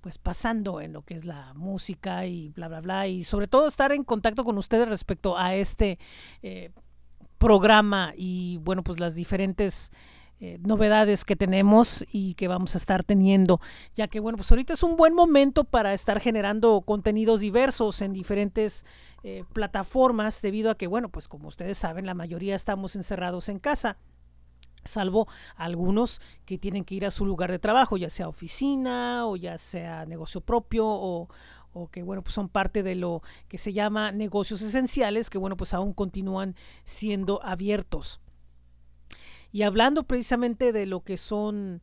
pues 0.00 0.18
pasando 0.18 0.80
en 0.80 0.92
lo 0.92 1.02
que 1.02 1.14
es 1.14 1.24
la 1.24 1.52
música 1.54 2.26
y 2.26 2.50
bla 2.50 2.68
bla 2.68 2.80
bla 2.80 3.06
y 3.08 3.24
sobre 3.24 3.48
todo 3.48 3.66
estar 3.66 3.92
en 3.92 4.04
contacto 4.04 4.44
con 4.44 4.58
ustedes 4.58 4.88
respecto 4.88 5.36
a 5.36 5.54
este 5.54 5.98
eh, 6.42 6.70
programa 7.38 8.12
y 8.16 8.58
bueno 8.58 8.82
pues 8.82 9.00
las 9.00 9.14
diferentes 9.14 9.90
eh, 10.40 10.58
novedades 10.60 11.24
que 11.24 11.34
tenemos 11.34 12.04
y 12.12 12.34
que 12.34 12.46
vamos 12.46 12.74
a 12.74 12.78
estar 12.78 13.02
teniendo 13.02 13.60
ya 13.96 14.06
que 14.06 14.20
bueno 14.20 14.36
pues 14.36 14.50
ahorita 14.52 14.74
es 14.74 14.82
un 14.84 14.96
buen 14.96 15.14
momento 15.14 15.64
para 15.64 15.92
estar 15.92 16.20
generando 16.20 16.80
contenidos 16.82 17.40
diversos 17.40 18.00
en 18.02 18.12
diferentes 18.12 18.86
eh, 19.24 19.42
plataformas 19.52 20.40
debido 20.42 20.70
a 20.70 20.76
que 20.76 20.86
bueno 20.86 21.08
pues 21.08 21.26
como 21.26 21.48
ustedes 21.48 21.78
saben 21.78 22.06
la 22.06 22.14
mayoría 22.14 22.54
estamos 22.54 22.94
encerrados 22.94 23.48
en 23.48 23.58
casa 23.58 23.96
salvo 24.88 25.28
algunos 25.56 26.20
que 26.44 26.58
tienen 26.58 26.84
que 26.84 26.96
ir 26.96 27.06
a 27.06 27.10
su 27.10 27.24
lugar 27.24 27.50
de 27.52 27.58
trabajo, 27.58 27.96
ya 27.96 28.10
sea 28.10 28.28
oficina 28.28 29.26
o 29.26 29.36
ya 29.36 29.58
sea 29.58 30.06
negocio 30.06 30.40
propio 30.40 30.86
o, 30.86 31.28
que 31.92 32.02
bueno 32.02 32.22
pues 32.22 32.34
son 32.34 32.48
parte 32.48 32.82
de 32.82 32.96
lo 32.96 33.22
que 33.46 33.56
se 33.56 33.72
llama 33.72 34.10
negocios 34.10 34.62
esenciales 34.62 35.30
que 35.30 35.38
bueno 35.38 35.56
pues 35.56 35.74
aún 35.74 35.92
continúan 35.92 36.56
siendo 36.82 37.40
abiertos. 37.44 38.20
Y 39.52 39.62
hablando 39.62 40.02
precisamente 40.02 40.72
de 40.72 40.86
lo 40.86 41.04
que 41.04 41.16
son 41.16 41.80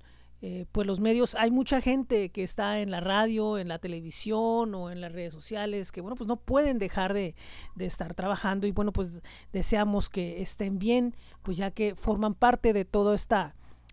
eh, 0.48 0.68
pues 0.72 0.86
los 0.86 1.00
medios, 1.00 1.34
hay 1.34 1.50
mucha 1.50 1.82
gente 1.82 2.30
que 2.30 2.44
está 2.44 2.80
en 2.80 2.92
la 2.92 3.00
radio, 3.00 3.58
en 3.58 3.68
la 3.68 3.80
televisión 3.80 4.76
o 4.76 4.92
en 4.92 5.02
las 5.02 5.12
redes 5.12 5.34
sociales 5.34 5.92
que, 5.92 6.02
bueno, 6.02 6.16
pues 6.16 6.28
no 6.28 6.36
pueden 6.36 6.78
dejar 6.78 7.16
de, 7.16 7.34
de, 7.74 7.88
estar 7.88 8.14
trabajando 8.14 8.68
y, 8.68 8.72
bueno, 8.72 8.92
pues 8.92 9.24
deseamos 9.54 10.08
que 10.08 10.44
estén 10.44 10.78
bien, 10.78 11.16
pues 11.42 11.58
ya 11.58 11.72
que 11.72 11.96
forman 11.96 12.36
parte 12.36 12.74
de 12.74 12.86
todo 12.86 13.16
este 13.16 13.38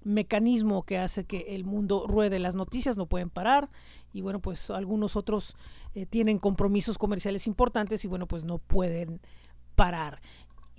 mecanismo 0.04 0.82
que 0.82 0.98
hace 0.98 1.24
que 1.24 1.54
el 1.54 1.64
mundo 1.64 2.04
ruede. 2.06 2.38
Las 2.38 2.54
noticias 2.54 2.98
no 2.98 3.06
pueden 3.06 3.30
parar 3.30 3.70
y, 4.12 4.20
bueno, 4.20 4.38
pues 4.40 4.68
algunos 4.68 5.16
otros 5.16 5.56
eh, 5.94 6.04
tienen 6.04 6.38
compromisos 6.38 6.98
comerciales 6.98 7.46
importantes 7.46 8.04
y, 8.04 8.08
bueno, 8.08 8.26
pues 8.26 8.44
no 8.44 8.58
pueden 8.58 9.22
parar 9.74 10.20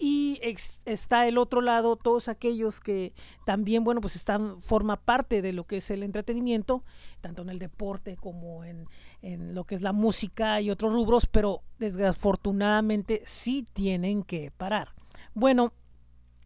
y 0.05 0.37
está 0.83 1.29
el 1.29 1.37
otro 1.37 1.61
lado 1.61 1.95
todos 1.95 2.27
aquellos 2.27 2.81
que 2.81 3.13
también 3.45 3.85
bueno 3.85 4.01
pues 4.01 4.17
están 4.17 4.59
forma 4.59 4.97
parte 4.97 5.41
de 5.41 5.53
lo 5.53 5.63
que 5.63 5.77
es 5.77 5.89
el 5.91 6.03
entretenimiento 6.03 6.83
tanto 7.21 7.41
en 7.41 7.49
el 7.49 7.57
deporte 7.57 8.17
como 8.17 8.65
en, 8.65 8.89
en 9.21 9.55
lo 9.55 9.63
que 9.63 9.75
es 9.75 9.81
la 9.81 9.93
música 9.93 10.59
y 10.59 10.69
otros 10.71 10.91
rubros 10.91 11.25
pero 11.25 11.61
desafortunadamente 11.79 13.21
sí 13.25 13.65
tienen 13.71 14.23
que 14.23 14.51
parar. 14.51 14.89
Bueno 15.35 15.71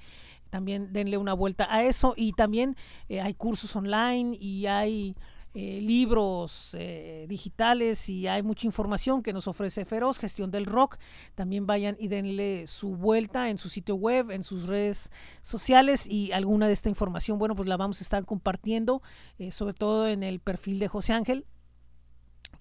también 0.52 0.92
denle 0.92 1.16
una 1.16 1.32
vuelta 1.32 1.66
a 1.74 1.82
eso 1.82 2.12
y 2.14 2.32
también 2.34 2.76
eh, 3.08 3.22
hay 3.22 3.32
cursos 3.32 3.74
online 3.74 4.36
y 4.38 4.66
hay 4.66 5.16
eh, 5.54 5.80
libros 5.82 6.74
eh, 6.78 7.26
digitales 7.28 8.08
y 8.08 8.26
hay 8.26 8.42
mucha 8.42 8.66
información 8.66 9.22
que 9.22 9.34
nos 9.34 9.48
ofrece 9.48 9.84
Feroz, 9.84 10.18
gestión 10.18 10.50
del 10.50 10.64
rock. 10.64 10.98
También 11.34 11.66
vayan 11.66 11.94
y 11.98 12.08
denle 12.08 12.66
su 12.66 12.96
vuelta 12.96 13.50
en 13.50 13.58
su 13.58 13.68
sitio 13.68 13.96
web, 13.96 14.30
en 14.30 14.44
sus 14.44 14.66
redes 14.66 15.10
sociales 15.42 16.06
y 16.06 16.32
alguna 16.32 16.68
de 16.68 16.72
esta 16.72 16.88
información, 16.88 17.38
bueno, 17.38 17.54
pues 17.54 17.68
la 17.68 17.76
vamos 17.76 18.00
a 18.00 18.04
estar 18.04 18.24
compartiendo, 18.24 19.02
eh, 19.38 19.52
sobre 19.52 19.74
todo 19.74 20.08
en 20.08 20.22
el 20.22 20.40
perfil 20.40 20.78
de 20.78 20.88
José 20.88 21.12
Ángel, 21.12 21.44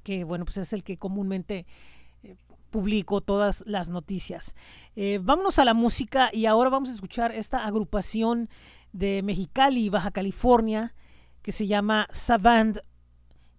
que 0.03 0.25
bueno, 0.25 0.43
pues 0.43 0.57
es 0.57 0.73
el 0.73 0.83
que 0.83 0.97
comúnmente 0.97 1.65
publico 2.71 3.21
todas 3.21 3.63
las 3.67 3.89
noticias. 3.89 4.55
Eh, 4.95 5.19
vámonos 5.21 5.59
a 5.59 5.65
la 5.65 5.73
música 5.73 6.29
y 6.33 6.47
ahora 6.47 6.69
vamos 6.69 6.89
a 6.89 6.93
escuchar 6.93 7.31
esta 7.31 7.65
agrupación 7.65 8.49
de 8.93 9.21
Mexicali, 9.21 9.89
Baja 9.89 10.11
California, 10.11 10.95
que 11.41 11.51
se 11.51 11.67
llama 11.67 12.07
Savant 12.11 12.79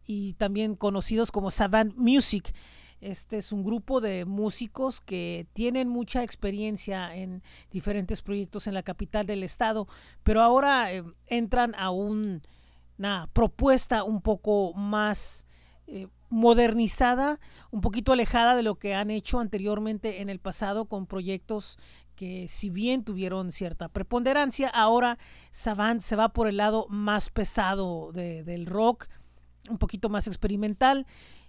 y 0.06 0.34
también 0.34 0.74
conocidos 0.74 1.30
como 1.30 1.50
Savant 1.50 1.94
Music. 1.96 2.52
Este 3.00 3.36
es 3.36 3.52
un 3.52 3.64
grupo 3.64 4.00
de 4.00 4.24
músicos 4.24 5.00
que 5.00 5.46
tienen 5.52 5.88
mucha 5.88 6.22
experiencia 6.22 7.14
en 7.14 7.42
diferentes 7.70 8.22
proyectos 8.22 8.66
en 8.66 8.74
la 8.74 8.82
capital 8.82 9.26
del 9.26 9.42
estado, 9.42 9.88
pero 10.22 10.40
ahora 10.40 10.92
eh, 10.92 11.02
entran 11.26 11.74
a 11.74 11.90
un, 11.90 12.42
una 12.98 13.28
propuesta 13.32 14.04
un 14.04 14.22
poco 14.22 14.72
más 14.74 15.46
eh, 15.88 16.06
modernizada, 16.32 17.38
un 17.70 17.82
poquito 17.82 18.10
alejada 18.12 18.56
de 18.56 18.62
lo 18.62 18.76
que 18.76 18.94
han 18.94 19.10
hecho 19.10 19.38
anteriormente 19.38 20.22
en 20.22 20.30
el 20.30 20.38
pasado 20.38 20.86
con 20.86 21.06
proyectos 21.06 21.78
que 22.16 22.48
si 22.48 22.70
bien 22.70 23.04
tuvieron 23.04 23.52
cierta 23.52 23.88
preponderancia, 23.90 24.68
ahora 24.68 25.18
Savant 25.50 26.00
se 26.00 26.16
va 26.16 26.30
por 26.30 26.48
el 26.48 26.56
lado 26.56 26.86
más 26.88 27.28
pesado 27.28 28.12
de, 28.12 28.44
del 28.44 28.64
rock, 28.64 29.08
un 29.68 29.76
poquito 29.76 30.08
más 30.08 30.26
experimental. 30.26 31.06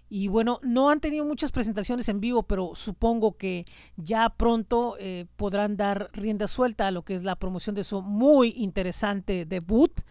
Y 0.10 0.28
bueno, 0.28 0.60
no 0.63 0.89
han 0.89 1.00
tenido 1.00 1.26
muchas 1.26 1.52
presentaciones 1.52 2.10
en 2.10 2.19
vivo, 2.19 2.43
pero 2.43 2.76
supongo 2.76 3.38
que 3.38 3.65
ya 3.96 4.30
pronto 4.30 4.98
eh, 5.00 5.28
podrán 5.38 5.78
dar 5.78 6.10
rienda 6.12 6.48
suelta 6.48 6.88
a 6.88 6.91
lo 6.91 7.04
que 7.04 7.13
es 7.13 7.24
la 7.24 7.38
promoción 7.38 7.74
de 7.74 7.86
su 7.86 8.02
muy 8.02 8.54
interesante 8.58 9.46
debut 9.46 10.02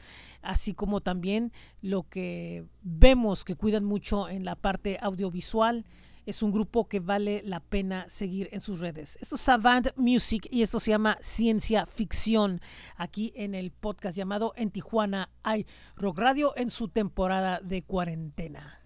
así 0.43 0.75
como 0.75 1.01
también 1.01 1.53
lo 1.81 2.03
que 2.09 2.65
vemos 2.83 3.45
que 3.45 3.57
cuidan 3.57 3.85
mucho 3.85 4.29
en 4.29 4.45
la 4.45 4.57
parte 4.57 4.99
audiovisual. 5.01 5.85
Es 6.25 6.43
un 6.43 6.53
grupo 6.53 6.87
que 6.87 7.01
vale 7.01 7.43
la 7.45 7.59
pena 7.59 8.09
seguir 8.09 8.49
en 8.53 8.61
sus 8.61 8.79
redes. 8.79 9.19
Esto 9.21 9.35
es 9.35 9.41
Savant 9.41 9.89
Music 9.97 10.47
y 10.53 10.63
esto 10.63 10.79
se 10.79 10.93
llama 10.93 11.19
Ciencia 11.21 11.85
Ficción 11.87 12.61
aquí 12.97 13.33
en 13.35 13.57
el 13.57 13.73
podcast 13.73 14.17
llamado 14.17 14.53
En 14.57 14.71
Tijuana 14.71 15.31
hay 15.43 15.67
Rock 15.97 16.19
Radio 16.19 16.53
en 16.57 16.71
su 16.71 16.89
temporada 16.89 17.61
de 17.61 17.83
cuarentena. 17.83 18.82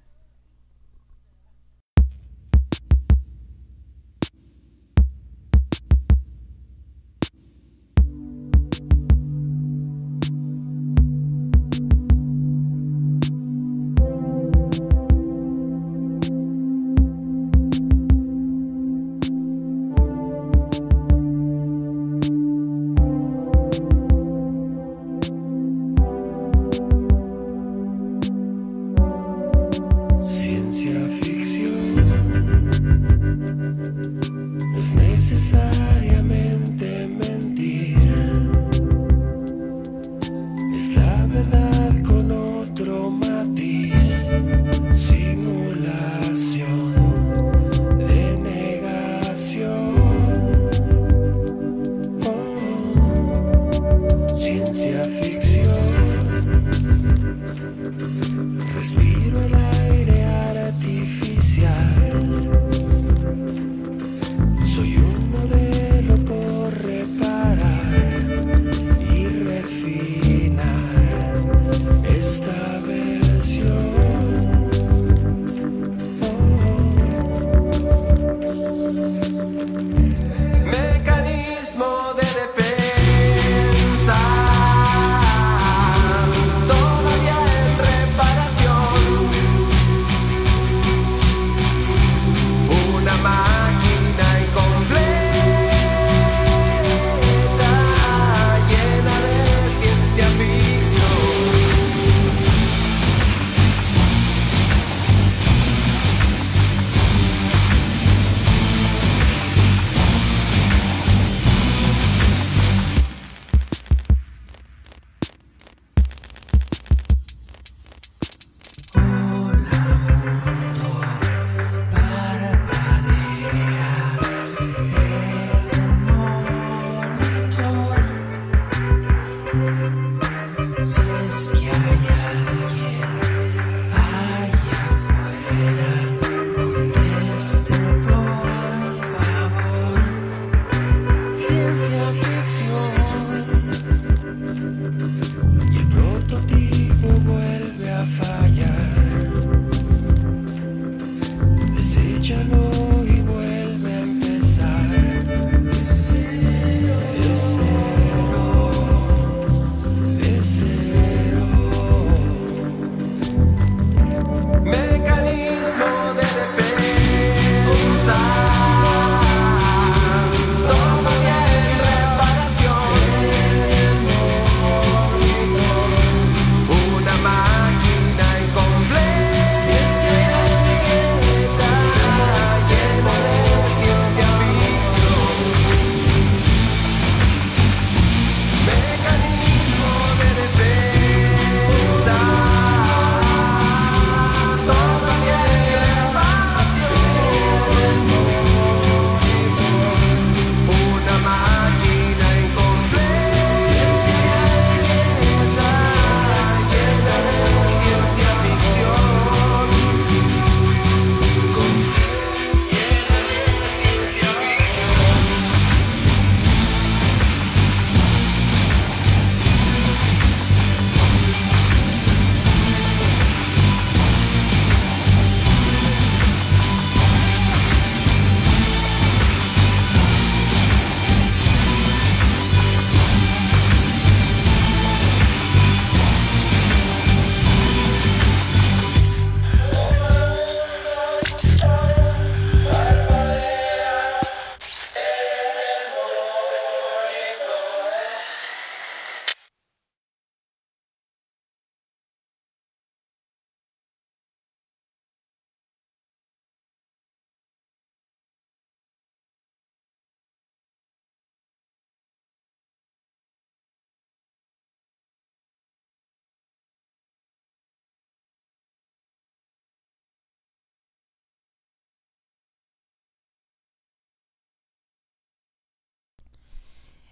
Ciencia 30.22 30.92
ficción. 31.22 32.35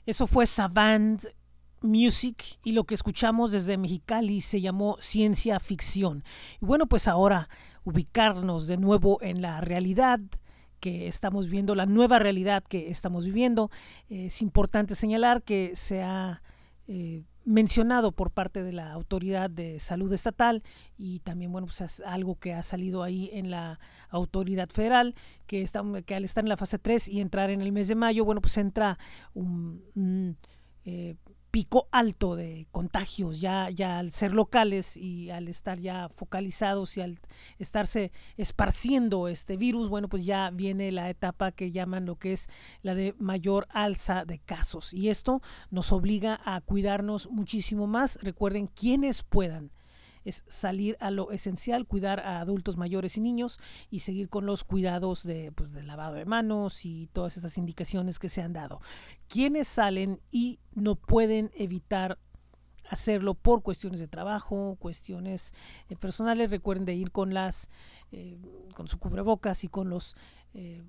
Eso 0.07 0.27
fue 0.27 0.47
Savant 0.47 1.25
Music 1.81 2.59
y 2.63 2.73
lo 2.73 2.85
que 2.85 2.95
escuchamos 2.95 3.53
desde 3.53 3.77
Mexicali 3.77 4.41
se 4.41 4.61
llamó 4.61 4.97
ciencia 5.01 5.61
ficción. 5.61 6.25
Y 6.61 6.67
bueno, 6.67 6.87
pues 6.87 7.09
ahora 7.09 7.49
ubicarnos 7.85 8.67
de 8.67 8.77
nuevo 8.77 9.19
en 9.23 9.43
la 9.43 9.61
realidad 9.61 10.21
que 10.81 11.09
estamos 11.09 11.49
viendo, 11.49 11.75
la 11.75 11.87
nueva 11.87 12.19
realidad 12.19 12.63
que 12.63 12.91
estamos 12.91 13.25
viviendo. 13.25 13.71
Es 14.09 14.43
importante 14.43 14.95
señalar 14.95 15.43
que 15.43 15.77
se 15.77 16.03
ha 16.03 16.43
eh, 16.87 17.23
mencionado 17.45 18.13
por 18.13 18.31
parte 18.31 18.63
de 18.63 18.73
la 18.73 18.93
Autoridad 18.93 19.51
de 19.51 19.79
Salud 19.81 20.13
Estatal 20.13 20.63
y 20.97 21.21
también, 21.21 21.53
bueno, 21.53 21.67
pues 21.67 21.81
es 21.81 22.01
algo 22.07 22.37
que 22.39 22.55
ha 22.55 22.63
salido 22.63 23.03
ahí 23.03 23.31
en 23.33 23.51
la 23.51 23.79
Autoridad 24.11 24.69
Federal, 24.71 25.15
que, 25.47 25.63
está, 25.63 25.83
que 26.07 26.15
al 26.15 26.25
estar 26.25 26.45
en 26.45 26.49
la 26.49 26.57
fase 26.57 26.79
3 26.79 27.09
y 27.09 27.21
entrar 27.21 27.51
en 27.51 27.61
el 27.61 27.73
mes 27.73 27.89
de 27.89 27.95
mayo, 27.95 28.25
bueno, 28.25 28.41
pues 28.41 28.57
entra 28.57 28.99
un, 29.35 30.37
eh, 30.85 31.17
pico 31.55 31.87
alto 31.93 32.35
de 32.35 32.67
contagios 32.73 33.41
ya, 33.41 33.71
ya 33.71 34.01
al 34.01 34.11
ser 34.11 34.35
locales 34.35 34.97
y 34.97 35.31
al 35.31 35.47
estar 35.47 35.79
ya 35.79 36.09
focalizados 36.09 36.97
y 36.97 37.01
al 37.01 37.21
estarse 37.61 38.11
esparciendo 38.37 39.29
este 39.29 39.57
virus, 39.57 39.89
bueno, 39.89 40.09
pues 40.09 40.27
ya 40.27 40.51
viene 40.51 40.91
la 40.91 41.09
etapa 41.09 41.53
que 41.53 41.71
llaman 41.71 42.07
lo 42.07 42.17
que 42.17 42.33
es 42.33 42.49
la 42.83 42.97
de 42.97 43.15
mayor 43.21 43.69
alza 43.71 44.25
de 44.25 44.41
casos. 44.41 44.93
Y 44.93 45.11
esto 45.11 45.43
nos 45.71 45.93
obliga 45.93 46.41
a 46.45 46.61
cuidarnos 46.61 47.31
muchísimo 47.31 47.87
más. 47.87 48.19
Recuerden, 48.21 48.67
quienes 48.67 49.23
puedan 49.23 49.71
es 50.25 50.45
salir 50.49 50.97
a 51.01 51.11
lo 51.11 51.31
esencial, 51.31 51.87
cuidar 51.87 52.21
a 52.21 52.41
adultos 52.41 52.77
mayores 52.77 53.17
y 53.17 53.21
niños 53.21 53.59
y 53.91 54.01
seguir 54.01 54.29
con 54.29 54.47
los 54.47 54.65
cuidados 54.65 55.23
de, 55.25 55.53
pues, 55.53 55.73
lavado 55.73 56.15
de 56.15 56.25
manos 56.25 56.85
y 56.85 57.09
todas 57.13 57.37
estas 57.37 57.59
indicaciones 57.59 58.19
que 58.19 58.29
se 58.29 58.43
han 58.43 58.53
dado. 58.53 58.81
Quienes 59.29 59.69
salen 59.69 60.21
y 60.31 60.59
no 60.75 60.97
pueden 60.97 61.51
evitar 61.55 62.19
hacerlo 62.89 63.35
por 63.35 63.63
cuestiones 63.63 64.01
de 64.01 64.09
trabajo, 64.09 64.77
cuestiones 64.79 65.55
eh, 65.89 65.97
personales, 65.97 66.51
recuerden 66.51 66.85
de 66.85 66.95
ir 66.95 67.11
con 67.11 67.33
las 67.33 67.71
eh, 68.13 68.39
con 68.75 68.89
su 68.89 68.99
cubrebocas 68.99 69.65
y 69.65 69.69
con 69.69 69.89
los 69.89 70.15
eh, 70.53 70.83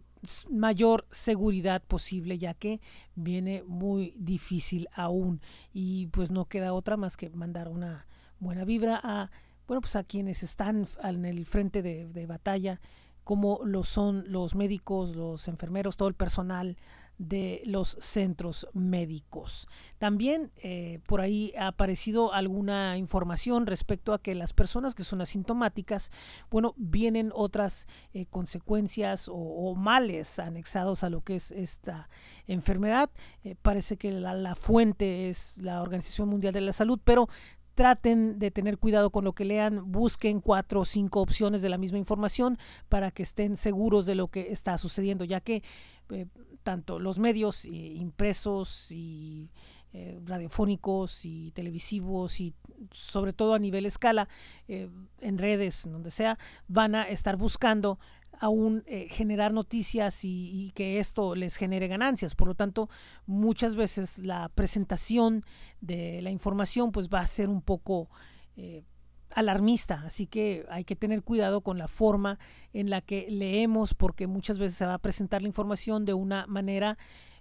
mayor 0.50 1.06
seguridad 1.12 1.82
posible, 1.82 2.38
ya 2.38 2.54
que 2.54 2.82
viene 3.16 3.64
muy 3.64 4.14
difícil 4.18 4.88
aún. 4.94 5.42
Y 5.74 6.08
pues 6.08 6.32
no 6.32 6.46
queda 6.46 6.74
otra 6.74 6.98
más 6.98 7.18
que 7.18 7.30
mandar 7.30 7.68
una 7.70 8.06
buena 8.46 8.64
vibra 8.64 9.00
a, 9.04 9.32
bueno, 9.68 9.82
pues 9.82 9.96
a 9.96 10.04
quienes 10.04 10.44
están 10.44 10.88
en 11.04 11.26
el 11.26 11.46
frente 11.46 11.82
de, 11.82 12.26
batalla, 12.26 12.80
como 13.24 13.60
lo 13.66 13.84
son 13.84 14.24
los 14.28 14.56
médicos, 14.56 15.16
los 15.16 15.48
enfermeros, 15.48 15.98
todo 15.98 16.08
el 16.08 16.14
personal 16.14 16.78
de 17.18 17.62
los 17.66 17.98
centros 18.02 18.68
médicos. 18.74 19.68
También 20.00 20.52
eh, 20.58 21.00
por 21.08 21.22
ahí 21.22 21.54
ha 21.58 21.68
aparecido 21.68 22.34
alguna 22.34 22.98
información 22.98 23.66
respecto 23.66 24.14
a 24.14 24.22
que 24.22 24.36
las 24.36 24.52
personas 24.52 24.96
que 24.96 25.06
son 25.06 25.22
asintomáticas, 25.22 26.12
bueno, 26.52 26.74
vienen 26.78 27.32
otras 27.34 27.88
eh, 28.14 28.26
consecuencias 28.26 29.30
o, 29.32 29.76
males 29.76 30.40
anexados 30.40 31.04
a 31.04 31.10
lo 31.10 31.22
que 31.22 31.36
es 31.36 31.52
esta 31.52 32.10
enfermedad. 32.48 33.10
Eh, 33.44 33.56
parece 33.62 33.98
que 33.98 34.12
la 34.12 34.56
fuente 34.56 35.30
es 35.30 35.58
la 35.58 35.82
Organización 35.82 36.30
Mundial 36.30 36.54
de 36.54 36.62
la 36.62 36.74
Salud, 36.74 37.00
pero 37.04 37.30
traten 37.76 38.40
de 38.40 38.52
tener 38.52 38.78
cuidado 38.78 39.12
con 39.12 39.26
lo 39.26 39.34
que 39.34 39.46
lean, 39.46 39.92
busquen 39.92 40.40
cuatro 40.40 40.82
o 40.82 40.86
cinco 40.86 41.22
opciones 41.22 41.62
de 41.62 41.70
la 41.70 41.78
misma 41.78 41.98
información 41.98 42.58
para 42.90 43.12
que 43.12 43.24
estén 43.24 43.58
seguros 43.58 44.06
de 44.06 44.16
lo 44.16 44.30
que 44.30 44.52
está 44.52 44.78
sucediendo, 44.78 45.26
ya 45.26 45.42
que 45.42 45.62
eh, 46.10 46.26
tanto 46.64 47.00
los 47.00 47.20
medios 47.20 47.66
eh, 47.66 47.70
impresos 47.70 48.92
y 48.92 49.50
eh, 49.92 50.20
radiofónicos 50.26 51.26
y 51.26 51.52
televisivos 51.52 52.40
y 52.40 52.54
sobre 52.92 53.34
todo 53.34 53.54
a 53.54 53.60
nivel 53.60 53.86
escala, 53.86 54.28
en 54.68 55.38
redes, 55.38 55.88
donde 55.90 56.12
sea, 56.12 56.38
van 56.68 56.96
a 56.96 57.04
estar 57.04 57.38
buscando 57.38 58.00
aún 58.40 58.84
eh, 58.86 59.08
generar 59.10 59.54
noticias 59.54 60.24
y, 60.24 60.72
que 60.76 61.00
esto 61.00 61.36
les 61.36 61.56
genere 61.56 61.88
ganancias. 61.88 62.36
Por 62.36 62.48
lo 62.48 62.56
tanto, 62.56 62.90
muchas 63.26 63.76
veces 63.76 64.20
la 64.20 64.50
presentación 64.50 65.44
de 65.82 66.22
la 66.22 66.32
información 66.32 66.92
pues 66.92 67.10
va 67.10 67.20
a 67.20 67.28
ser 67.28 67.50
un 67.50 67.62
poco 67.62 68.10
eh, 68.58 68.84
alarmista, 69.32 70.04
así 70.06 70.28
que 70.28 70.66
hay 70.70 70.86
que 70.86 70.96
tener 70.96 71.24
cuidado 71.24 71.62
con 71.62 71.78
la 71.78 71.88
forma 71.88 72.40
en 72.74 72.90
la 72.90 73.02
que 73.02 73.28
leemos 73.30 73.94
porque 73.94 74.28
muchas 74.28 74.60
veces 74.60 74.78
se 74.78 74.86
va 74.86 74.96
a 74.96 75.00
presentar 75.00 75.42
la 75.42 75.48
información 75.48 76.06
de 76.06 76.14
una 76.14 76.46
manera 76.48 76.98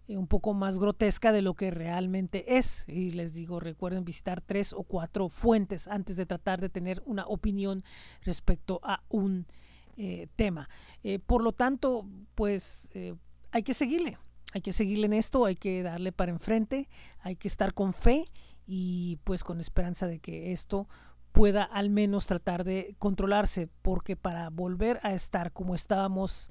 eh, 0.07 0.17
un 0.19 0.27
poco 0.27 0.53
más 0.53 0.79
grotesca 0.79 1.33
de 1.33 1.43
lo 1.43 1.55
que 1.55 1.71
realmente 1.71 2.57
es. 2.57 2.85
Y 2.89 3.13
les 3.13 3.33
digo, 3.33 3.61
recuerden 3.61 4.05
visitar 4.05 4.41
tres 4.41 4.73
o 4.73 4.83
cuatro 4.83 5.29
fuentes 5.29 5.89
antes 5.89 6.17
de 6.17 6.27
tratar 6.27 6.61
de 6.61 6.69
tener 6.69 7.03
una 7.07 7.27
opinión 7.27 7.85
respecto 8.23 8.81
a 8.83 9.03
un 9.09 9.47
eh, 9.97 10.29
tema. 10.37 10.69
Eh, 11.03 11.19
por 11.19 11.43
lo 11.43 11.53
tanto, 11.53 12.07
pues 12.35 12.91
eh, 12.95 13.15
hay 13.51 13.63
que 13.63 13.75
seguirle, 13.75 14.19
hay 14.53 14.61
que 14.61 14.73
seguirle 14.73 15.07
en 15.07 15.13
esto, 15.13 15.45
hay 15.45 15.57
que 15.57 15.83
darle 15.83 16.13
para 16.13 16.33
enfrente, 16.33 16.89
hay 17.21 17.37
que 17.37 17.49
estar 17.49 17.75
con 17.75 17.93
fe 17.93 18.27
y 18.67 19.19
pues 19.25 19.45
con 19.45 19.61
esperanza 19.61 20.07
de 20.07 20.19
que 20.19 20.53
esto 20.53 20.89
pueda 21.33 21.63
al 21.63 21.91
menos 21.91 22.27
tratar 22.27 22.65
de 22.65 22.95
controlarse, 22.99 23.69
porque 23.83 24.17
para 24.17 24.51
volver 24.51 25.01
a 25.03 25.13
estar 25.15 25.53
como 25.53 25.75
estábamos 25.75 26.51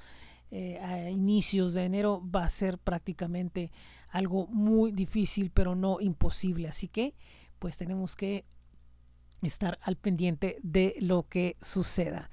a 0.81 1.09
inicios 1.09 1.73
de 1.73 1.85
enero 1.85 2.21
va 2.29 2.43
a 2.43 2.49
ser 2.49 2.77
prácticamente 2.77 3.71
algo 4.09 4.45
muy 4.47 4.91
difícil, 4.91 5.49
pero 5.51 5.73
no 5.73 5.99
imposible. 5.99 6.67
Así 6.67 6.87
que 6.87 7.15
pues 7.57 7.75
tenemos 7.77 8.15
que 8.15 8.45
estar 9.41 9.79
al 9.81 9.95
pendiente 9.95 10.57
de 10.61 10.95
lo 10.99 11.27
que 11.27 11.57
suceda. 11.61 12.29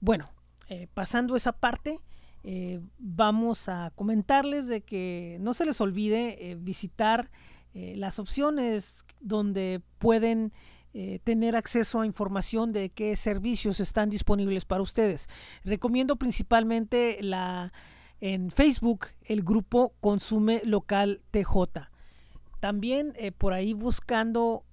Bueno, 0.00 0.30
eh, 0.68 0.88
pasando 0.94 1.36
esa 1.36 1.52
parte, 1.52 2.00
eh, 2.42 2.80
vamos 2.98 3.68
a 3.68 3.92
comentarles 3.94 4.66
de 4.66 4.80
que 4.80 5.36
no 5.40 5.52
se 5.52 5.66
les 5.66 5.80
olvide 5.80 6.50
eh, 6.50 6.54
visitar 6.54 7.30
las 7.72 8.18
opciones 8.18 9.04
donde 9.20 9.80
pueden 9.98 10.52
tener 11.22 11.54
acceso 11.54 12.00
a 12.00 12.06
información 12.06 12.72
de 12.72 12.90
qué 12.90 13.14
servicios 13.14 13.78
están 13.78 14.10
disponibles 14.10 14.64
para 14.64 14.82
ustedes. 14.82 15.28
Recomiendo 15.62 16.16
principalmente 16.16 17.18
la 17.20 17.72
en 18.20 18.50
Facebook 18.50 19.06
el 19.22 19.44
grupo 19.44 19.94
Consume 20.00 20.62
Local 20.64 21.20
TJ. 21.30 21.90
También 22.58 23.14
por 23.38 23.52
ahí 23.52 23.72
buscando 23.72 24.64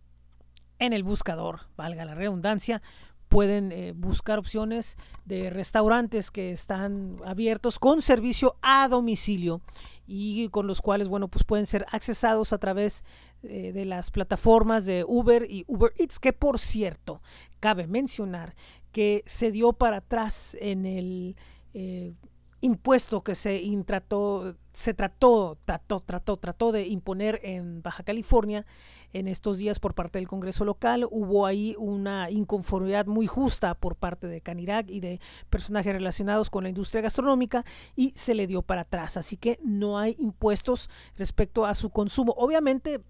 en 0.80 0.93
el 0.93 1.03
buscador, 1.03 1.61
valga 1.75 2.03
la 2.03 2.15
redundancia, 2.15 2.82
pueden 3.30 3.71
eh, 3.71 3.93
buscar 3.95 4.39
opciones 4.39 4.97
de 5.25 5.49
restaurantes 5.49 6.32
que 6.32 6.51
están 6.51 7.17
abiertos 7.25 7.80
con 7.80 8.01
servicio 8.01 8.55
a 8.61 8.88
domicilio 8.88 9.61
y 10.07 10.47
con 10.49 10.67
los 10.67 10.82
cuales, 10.82 11.09
bueno, 11.09 11.28
pues 11.28 11.43
pueden 11.43 11.65
ser 11.65 11.86
accesados 11.91 12.53
a 12.53 12.57
través 12.57 13.03
eh, 13.43 13.71
de 13.73 13.86
las 13.86 14.09
plataformas 14.09 14.86
de 14.86 15.03
Uber 15.05 15.45
y 15.49 15.65
Uber 15.67 15.93
Eats, 15.97 16.19
que 16.19 16.34
por 16.34 16.59
cierto, 16.59 17.21
cabe 17.59 17.88
mencionar 17.88 18.55
que 18.91 19.23
se 19.25 19.51
dio 19.51 19.73
para 19.73 19.97
atrás 19.97 20.57
en 20.59 20.86
el 20.86 21.36
eh, 21.73 22.13
impuesto 22.62 23.24
que 23.24 23.36
se 23.36 23.62
intrató, 23.62 24.55
se 24.74 24.93
trató, 24.93 25.58
trató, 25.66 25.99
trató, 25.99 26.38
trató 26.38 26.72
de 26.72 26.88
imponer 26.88 27.39
en 27.43 27.82
Baja 27.82 28.03
California 28.03 28.66
en 29.14 29.28
estos 29.28 29.58
días 29.58 29.80
por 29.80 29.93
parte 29.93 30.20
del 30.20 30.28
Congreso 30.28 30.66
local. 30.66 31.08
Hubo 31.10 31.45
ahí 31.45 31.76
una 31.78 32.30
inconformidad 32.32 33.05
muy 33.05 33.28
justa 33.28 33.76
por 33.76 33.95
parte 33.95 34.28
de 34.28 34.41
Canirac 34.41 34.89
y 34.89 34.99
de 34.99 35.20
personajes 35.49 35.93
relacionados 35.93 36.49
con 36.49 36.64
la 36.64 36.70
industria 36.70 37.01
gastronómica 37.01 37.64
y 37.95 38.12
se 38.16 38.36
le 38.36 38.47
dio 38.47 38.62
para 38.62 38.82
atrás. 38.82 39.18
Así 39.18 39.38
que 39.38 39.60
no 39.64 39.99
hay 39.99 40.16
impuestos 40.20 40.89
respecto 41.16 41.66
a 41.66 41.76
su 41.76 41.89
consumo. 41.89 42.34
Obviamente 42.38 43.01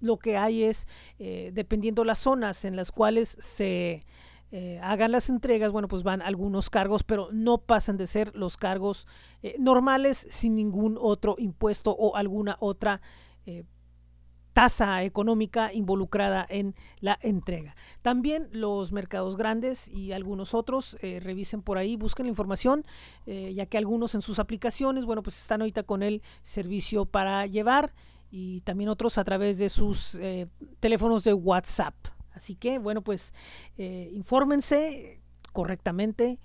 lo 0.00 0.18
que 0.18 0.36
hay 0.36 0.64
es, 0.64 0.86
eh, 1.18 1.50
dependiendo 1.54 2.04
las 2.04 2.18
zonas 2.18 2.64
en 2.64 2.76
las 2.76 2.92
cuales 2.92 3.36
se 3.40 4.04
eh, 4.58 4.80
hagan 4.82 5.12
las 5.12 5.28
entregas, 5.28 5.70
bueno, 5.70 5.86
pues 5.86 6.02
van 6.02 6.22
algunos 6.22 6.70
cargos, 6.70 7.02
pero 7.02 7.28
no 7.30 7.58
pasan 7.58 7.98
de 7.98 8.06
ser 8.06 8.34
los 8.34 8.56
cargos 8.56 9.06
eh, 9.42 9.54
normales 9.58 10.16
sin 10.30 10.56
ningún 10.56 10.96
otro 10.98 11.34
impuesto 11.36 11.90
o 11.90 12.16
alguna 12.16 12.56
otra 12.60 13.02
eh, 13.44 13.64
tasa 14.54 15.02
económica 15.02 15.74
involucrada 15.74 16.46
en 16.48 16.74
la 17.00 17.18
entrega. 17.20 17.76
También 18.00 18.48
los 18.50 18.92
mercados 18.92 19.36
grandes 19.36 19.88
y 19.88 20.12
algunos 20.12 20.54
otros, 20.54 20.96
revisen 21.02 21.60
por 21.60 21.76
ahí, 21.76 21.96
busquen 21.96 22.24
la 22.24 22.30
información, 22.30 22.82
ya 23.26 23.66
que 23.66 23.76
algunos 23.76 24.14
en 24.14 24.22
sus 24.22 24.38
aplicaciones, 24.38 25.04
bueno, 25.04 25.22
pues 25.22 25.38
están 25.38 25.60
ahorita 25.60 25.82
con 25.82 26.02
el 26.02 26.22
servicio 26.40 27.04
para 27.04 27.44
llevar 27.44 27.92
y 28.30 28.62
también 28.62 28.88
otros 28.88 29.18
a 29.18 29.24
través 29.24 29.58
de 29.58 29.68
sus 29.68 30.18
teléfonos 30.80 31.24
de 31.24 31.34
WhatsApp. 31.34 32.15
Así 32.36 32.54
que, 32.54 32.78
bueno, 32.78 33.00
pues 33.00 33.32
eh, 33.78 34.10
infórmense 34.12 35.20
correctamente, 35.52 36.38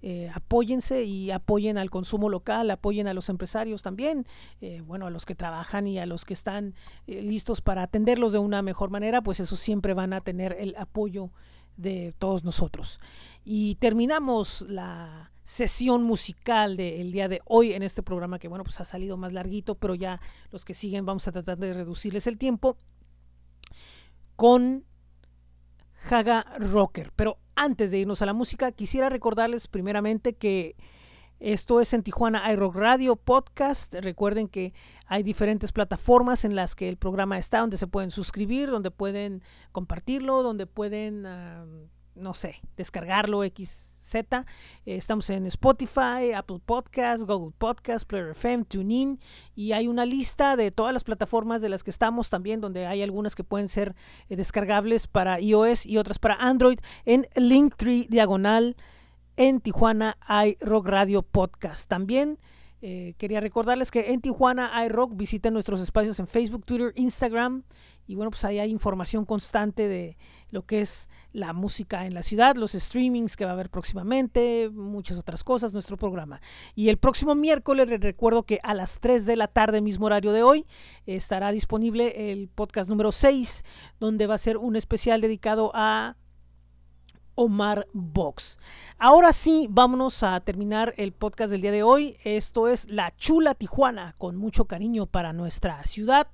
eh, 0.00 0.30
apóyense 0.32 1.02
y 1.02 1.32
apoyen 1.32 1.78
al 1.78 1.90
consumo 1.90 2.28
local, 2.28 2.70
apoyen 2.70 3.08
a 3.08 3.14
los 3.14 3.28
empresarios 3.28 3.82
también, 3.82 4.24
eh, 4.60 4.82
bueno, 4.86 5.06
a 5.06 5.10
los 5.10 5.26
que 5.26 5.34
trabajan 5.34 5.88
y 5.88 5.98
a 5.98 6.06
los 6.06 6.24
que 6.24 6.32
están 6.32 6.74
listos 7.06 7.60
para 7.60 7.82
atenderlos 7.82 8.32
de 8.32 8.38
una 8.38 8.62
mejor 8.62 8.90
manera, 8.90 9.20
pues 9.20 9.40
esos 9.40 9.58
siempre 9.58 9.94
van 9.94 10.12
a 10.12 10.20
tener 10.20 10.56
el 10.60 10.76
apoyo 10.76 11.30
de 11.76 12.14
todos 12.18 12.44
nosotros. 12.44 13.00
Y 13.44 13.74
terminamos 13.76 14.62
la 14.68 15.32
sesión 15.42 16.04
musical 16.04 16.76
del 16.76 17.10
día 17.10 17.26
de 17.26 17.40
hoy 17.46 17.72
en 17.72 17.82
este 17.82 18.04
programa 18.04 18.38
que, 18.38 18.46
bueno, 18.46 18.62
pues 18.62 18.80
ha 18.80 18.84
salido 18.84 19.16
más 19.16 19.32
larguito, 19.32 19.74
pero 19.74 19.96
ya 19.96 20.20
los 20.52 20.64
que 20.64 20.74
siguen 20.74 21.04
vamos 21.04 21.26
a 21.26 21.32
tratar 21.32 21.58
de 21.58 21.72
reducirles 21.72 22.28
el 22.28 22.38
tiempo 22.38 22.76
con 24.36 24.84
Haga 26.10 26.44
Rocker. 26.58 27.12
Pero 27.16 27.38
antes 27.54 27.90
de 27.90 27.98
irnos 27.98 28.22
a 28.22 28.26
la 28.26 28.32
música, 28.32 28.72
quisiera 28.72 29.08
recordarles 29.08 29.68
primeramente 29.68 30.34
que 30.34 30.76
esto 31.40 31.80
es 31.80 31.92
en 31.92 32.04
Tijuana 32.04 32.52
iRock 32.52 32.76
Radio 32.76 33.16
Podcast. 33.16 33.92
Recuerden 33.94 34.46
que 34.46 34.72
hay 35.06 35.24
diferentes 35.24 35.72
plataformas 35.72 36.44
en 36.44 36.54
las 36.54 36.76
que 36.76 36.88
el 36.88 36.96
programa 36.96 37.36
está, 37.36 37.58
donde 37.58 37.78
se 37.78 37.88
pueden 37.88 38.12
suscribir, 38.12 38.70
donde 38.70 38.92
pueden 38.92 39.42
compartirlo, 39.72 40.44
donde 40.44 40.66
pueden, 40.66 41.26
no 42.14 42.34
sé, 42.34 42.60
descargarlo 42.76 43.42
XZ. 43.42 44.14
Eh, 44.14 44.44
estamos 44.84 45.30
en 45.30 45.46
Spotify, 45.46 46.32
Apple 46.34 46.60
Podcast, 46.64 47.24
Google 47.24 47.54
Podcast, 47.56 48.06
Player 48.06 48.30
FM, 48.30 48.64
TuneIn 48.64 49.18
y 49.54 49.72
hay 49.72 49.88
una 49.88 50.04
lista 50.04 50.56
de 50.56 50.70
todas 50.70 50.92
las 50.92 51.04
plataformas 51.04 51.62
de 51.62 51.68
las 51.68 51.84
que 51.84 51.90
estamos 51.90 52.28
también, 52.28 52.60
donde 52.60 52.86
hay 52.86 53.02
algunas 53.02 53.34
que 53.34 53.44
pueden 53.44 53.68
ser 53.68 53.94
eh, 54.28 54.36
descargables 54.36 55.06
para 55.06 55.40
iOS 55.40 55.86
y 55.86 55.98
otras 55.98 56.18
para 56.18 56.34
Android 56.34 56.78
en 57.04 57.26
Linktree 57.36 58.06
diagonal 58.08 58.76
en 59.36 59.60
Tijuana 59.60 60.18
hay 60.20 60.56
Rock 60.60 60.88
Radio 60.88 61.22
Podcast. 61.22 61.88
También 61.88 62.38
Eh, 62.84 63.14
quería 63.16 63.40
recordarles 63.40 63.92
que 63.92 64.12
en 64.12 64.20
Tijuana 64.20 64.84
iRock 64.86 65.16
visiten 65.16 65.52
nuestros 65.52 65.80
espacios 65.80 66.18
en 66.18 66.26
Facebook, 66.26 66.64
Twitter, 66.64 66.92
Instagram 66.96 67.62
y 68.08 68.16
bueno, 68.16 68.32
pues 68.32 68.44
ahí 68.44 68.58
hay 68.58 68.72
información 68.72 69.24
constante 69.24 69.86
de 69.86 70.16
lo 70.50 70.66
que 70.66 70.80
es 70.80 71.08
la 71.32 71.52
música 71.52 72.06
en 72.06 72.14
la 72.14 72.24
ciudad, 72.24 72.56
los 72.56 72.72
streamings 72.72 73.36
que 73.36 73.44
va 73.44 73.52
a 73.52 73.54
haber 73.54 73.70
próximamente, 73.70 74.68
muchas 74.68 75.16
otras 75.16 75.44
cosas, 75.44 75.72
nuestro 75.72 75.96
programa. 75.96 76.40
Y 76.74 76.88
el 76.88 76.98
próximo 76.98 77.36
miércoles 77.36 77.88
les 77.88 78.00
recuerdo 78.00 78.42
que 78.42 78.58
a 78.64 78.74
las 78.74 78.98
3 78.98 79.26
de 79.26 79.36
la 79.36 79.46
tarde, 79.46 79.80
mismo 79.80 80.06
horario 80.06 80.32
de 80.32 80.42
hoy, 80.42 80.66
estará 81.06 81.52
disponible 81.52 82.32
el 82.32 82.48
podcast 82.48 82.90
número 82.90 83.12
6, 83.12 83.64
donde 84.00 84.26
va 84.26 84.34
a 84.34 84.38
ser 84.38 84.56
un 84.56 84.74
especial 84.74 85.20
dedicado 85.20 85.70
a 85.72 86.16
Omar 87.34 87.86
Box. 87.92 88.58
Ahora 88.98 89.32
sí, 89.32 89.66
vámonos 89.70 90.22
a 90.22 90.40
terminar 90.40 90.94
el 90.96 91.12
podcast 91.12 91.50
del 91.50 91.62
día 91.62 91.72
de 91.72 91.82
hoy. 91.82 92.16
Esto 92.24 92.68
es 92.68 92.88
La 92.88 93.14
Chula 93.16 93.54
Tijuana, 93.54 94.14
con 94.18 94.36
mucho 94.36 94.66
cariño 94.66 95.06
para 95.06 95.32
nuestra 95.32 95.82
ciudad. 95.84 96.28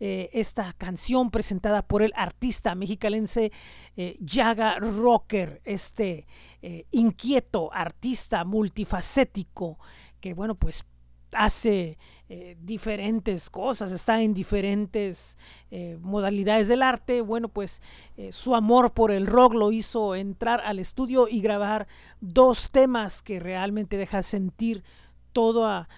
Eh, 0.00 0.30
esta 0.32 0.72
canción 0.74 1.30
presentada 1.30 1.82
por 1.82 2.02
el 2.02 2.12
artista 2.14 2.76
mexicalense 2.76 3.50
eh, 3.96 4.16
Yaga 4.20 4.78
Rocker, 4.78 5.60
este 5.64 6.26
eh, 6.62 6.86
inquieto 6.92 7.72
artista 7.72 8.44
multifacético 8.44 9.78
que, 10.20 10.34
bueno, 10.34 10.54
pues 10.54 10.84
hace 11.32 11.98
eh, 12.30 12.58
diferentes 12.60 13.48
cosas, 13.48 13.90
está 13.90 14.20
en 14.20 14.34
diferentes 14.34 15.38
eh, 15.70 15.96
modalidades 16.02 16.68
del 16.68 16.82
arte. 16.82 17.22
Bueno, 17.22 17.48
pues 17.48 17.80
eh, 18.18 18.32
su 18.32 18.54
amor 18.54 18.92
por 18.92 19.10
el 19.10 19.26
rock 19.26 19.54
lo 19.54 19.72
hizo 19.72 20.14
entrar 20.14 20.60
al 20.60 20.78
estudio 20.78 21.26
y 21.26 21.40
grabar 21.40 21.88
dos 22.20 22.68
temas 22.70 23.22
que 23.22 23.40
realmente 23.40 23.96
deja 23.96 24.22
sentir 24.22 24.84
toda 25.32 25.88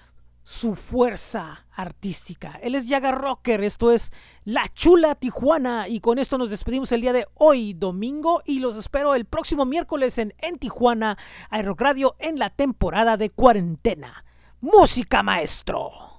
su 0.44 0.76
fuerza 0.76 1.66
artística. 1.72 2.60
Él 2.62 2.76
es 2.76 2.86
Yaga 2.86 3.10
Rocker, 3.10 3.64
esto 3.64 3.90
es 3.90 4.12
La 4.44 4.68
Chula 4.72 5.16
Tijuana 5.16 5.88
y 5.88 5.98
con 5.98 6.20
esto 6.20 6.38
nos 6.38 6.50
despedimos 6.50 6.92
el 6.92 7.00
día 7.00 7.12
de 7.12 7.26
hoy, 7.34 7.74
domingo, 7.74 8.40
y 8.44 8.60
los 8.60 8.76
espero 8.76 9.16
el 9.16 9.24
próximo 9.24 9.64
miércoles 9.64 10.16
en, 10.18 10.32
en 10.38 10.58
Tijuana, 10.60 11.18
Aeroc 11.50 11.80
Radio, 11.80 12.14
en 12.20 12.38
la 12.38 12.50
temporada 12.50 13.16
de 13.16 13.30
cuarentena. 13.30 14.24
Música 14.60 15.24
maestro. 15.24 16.09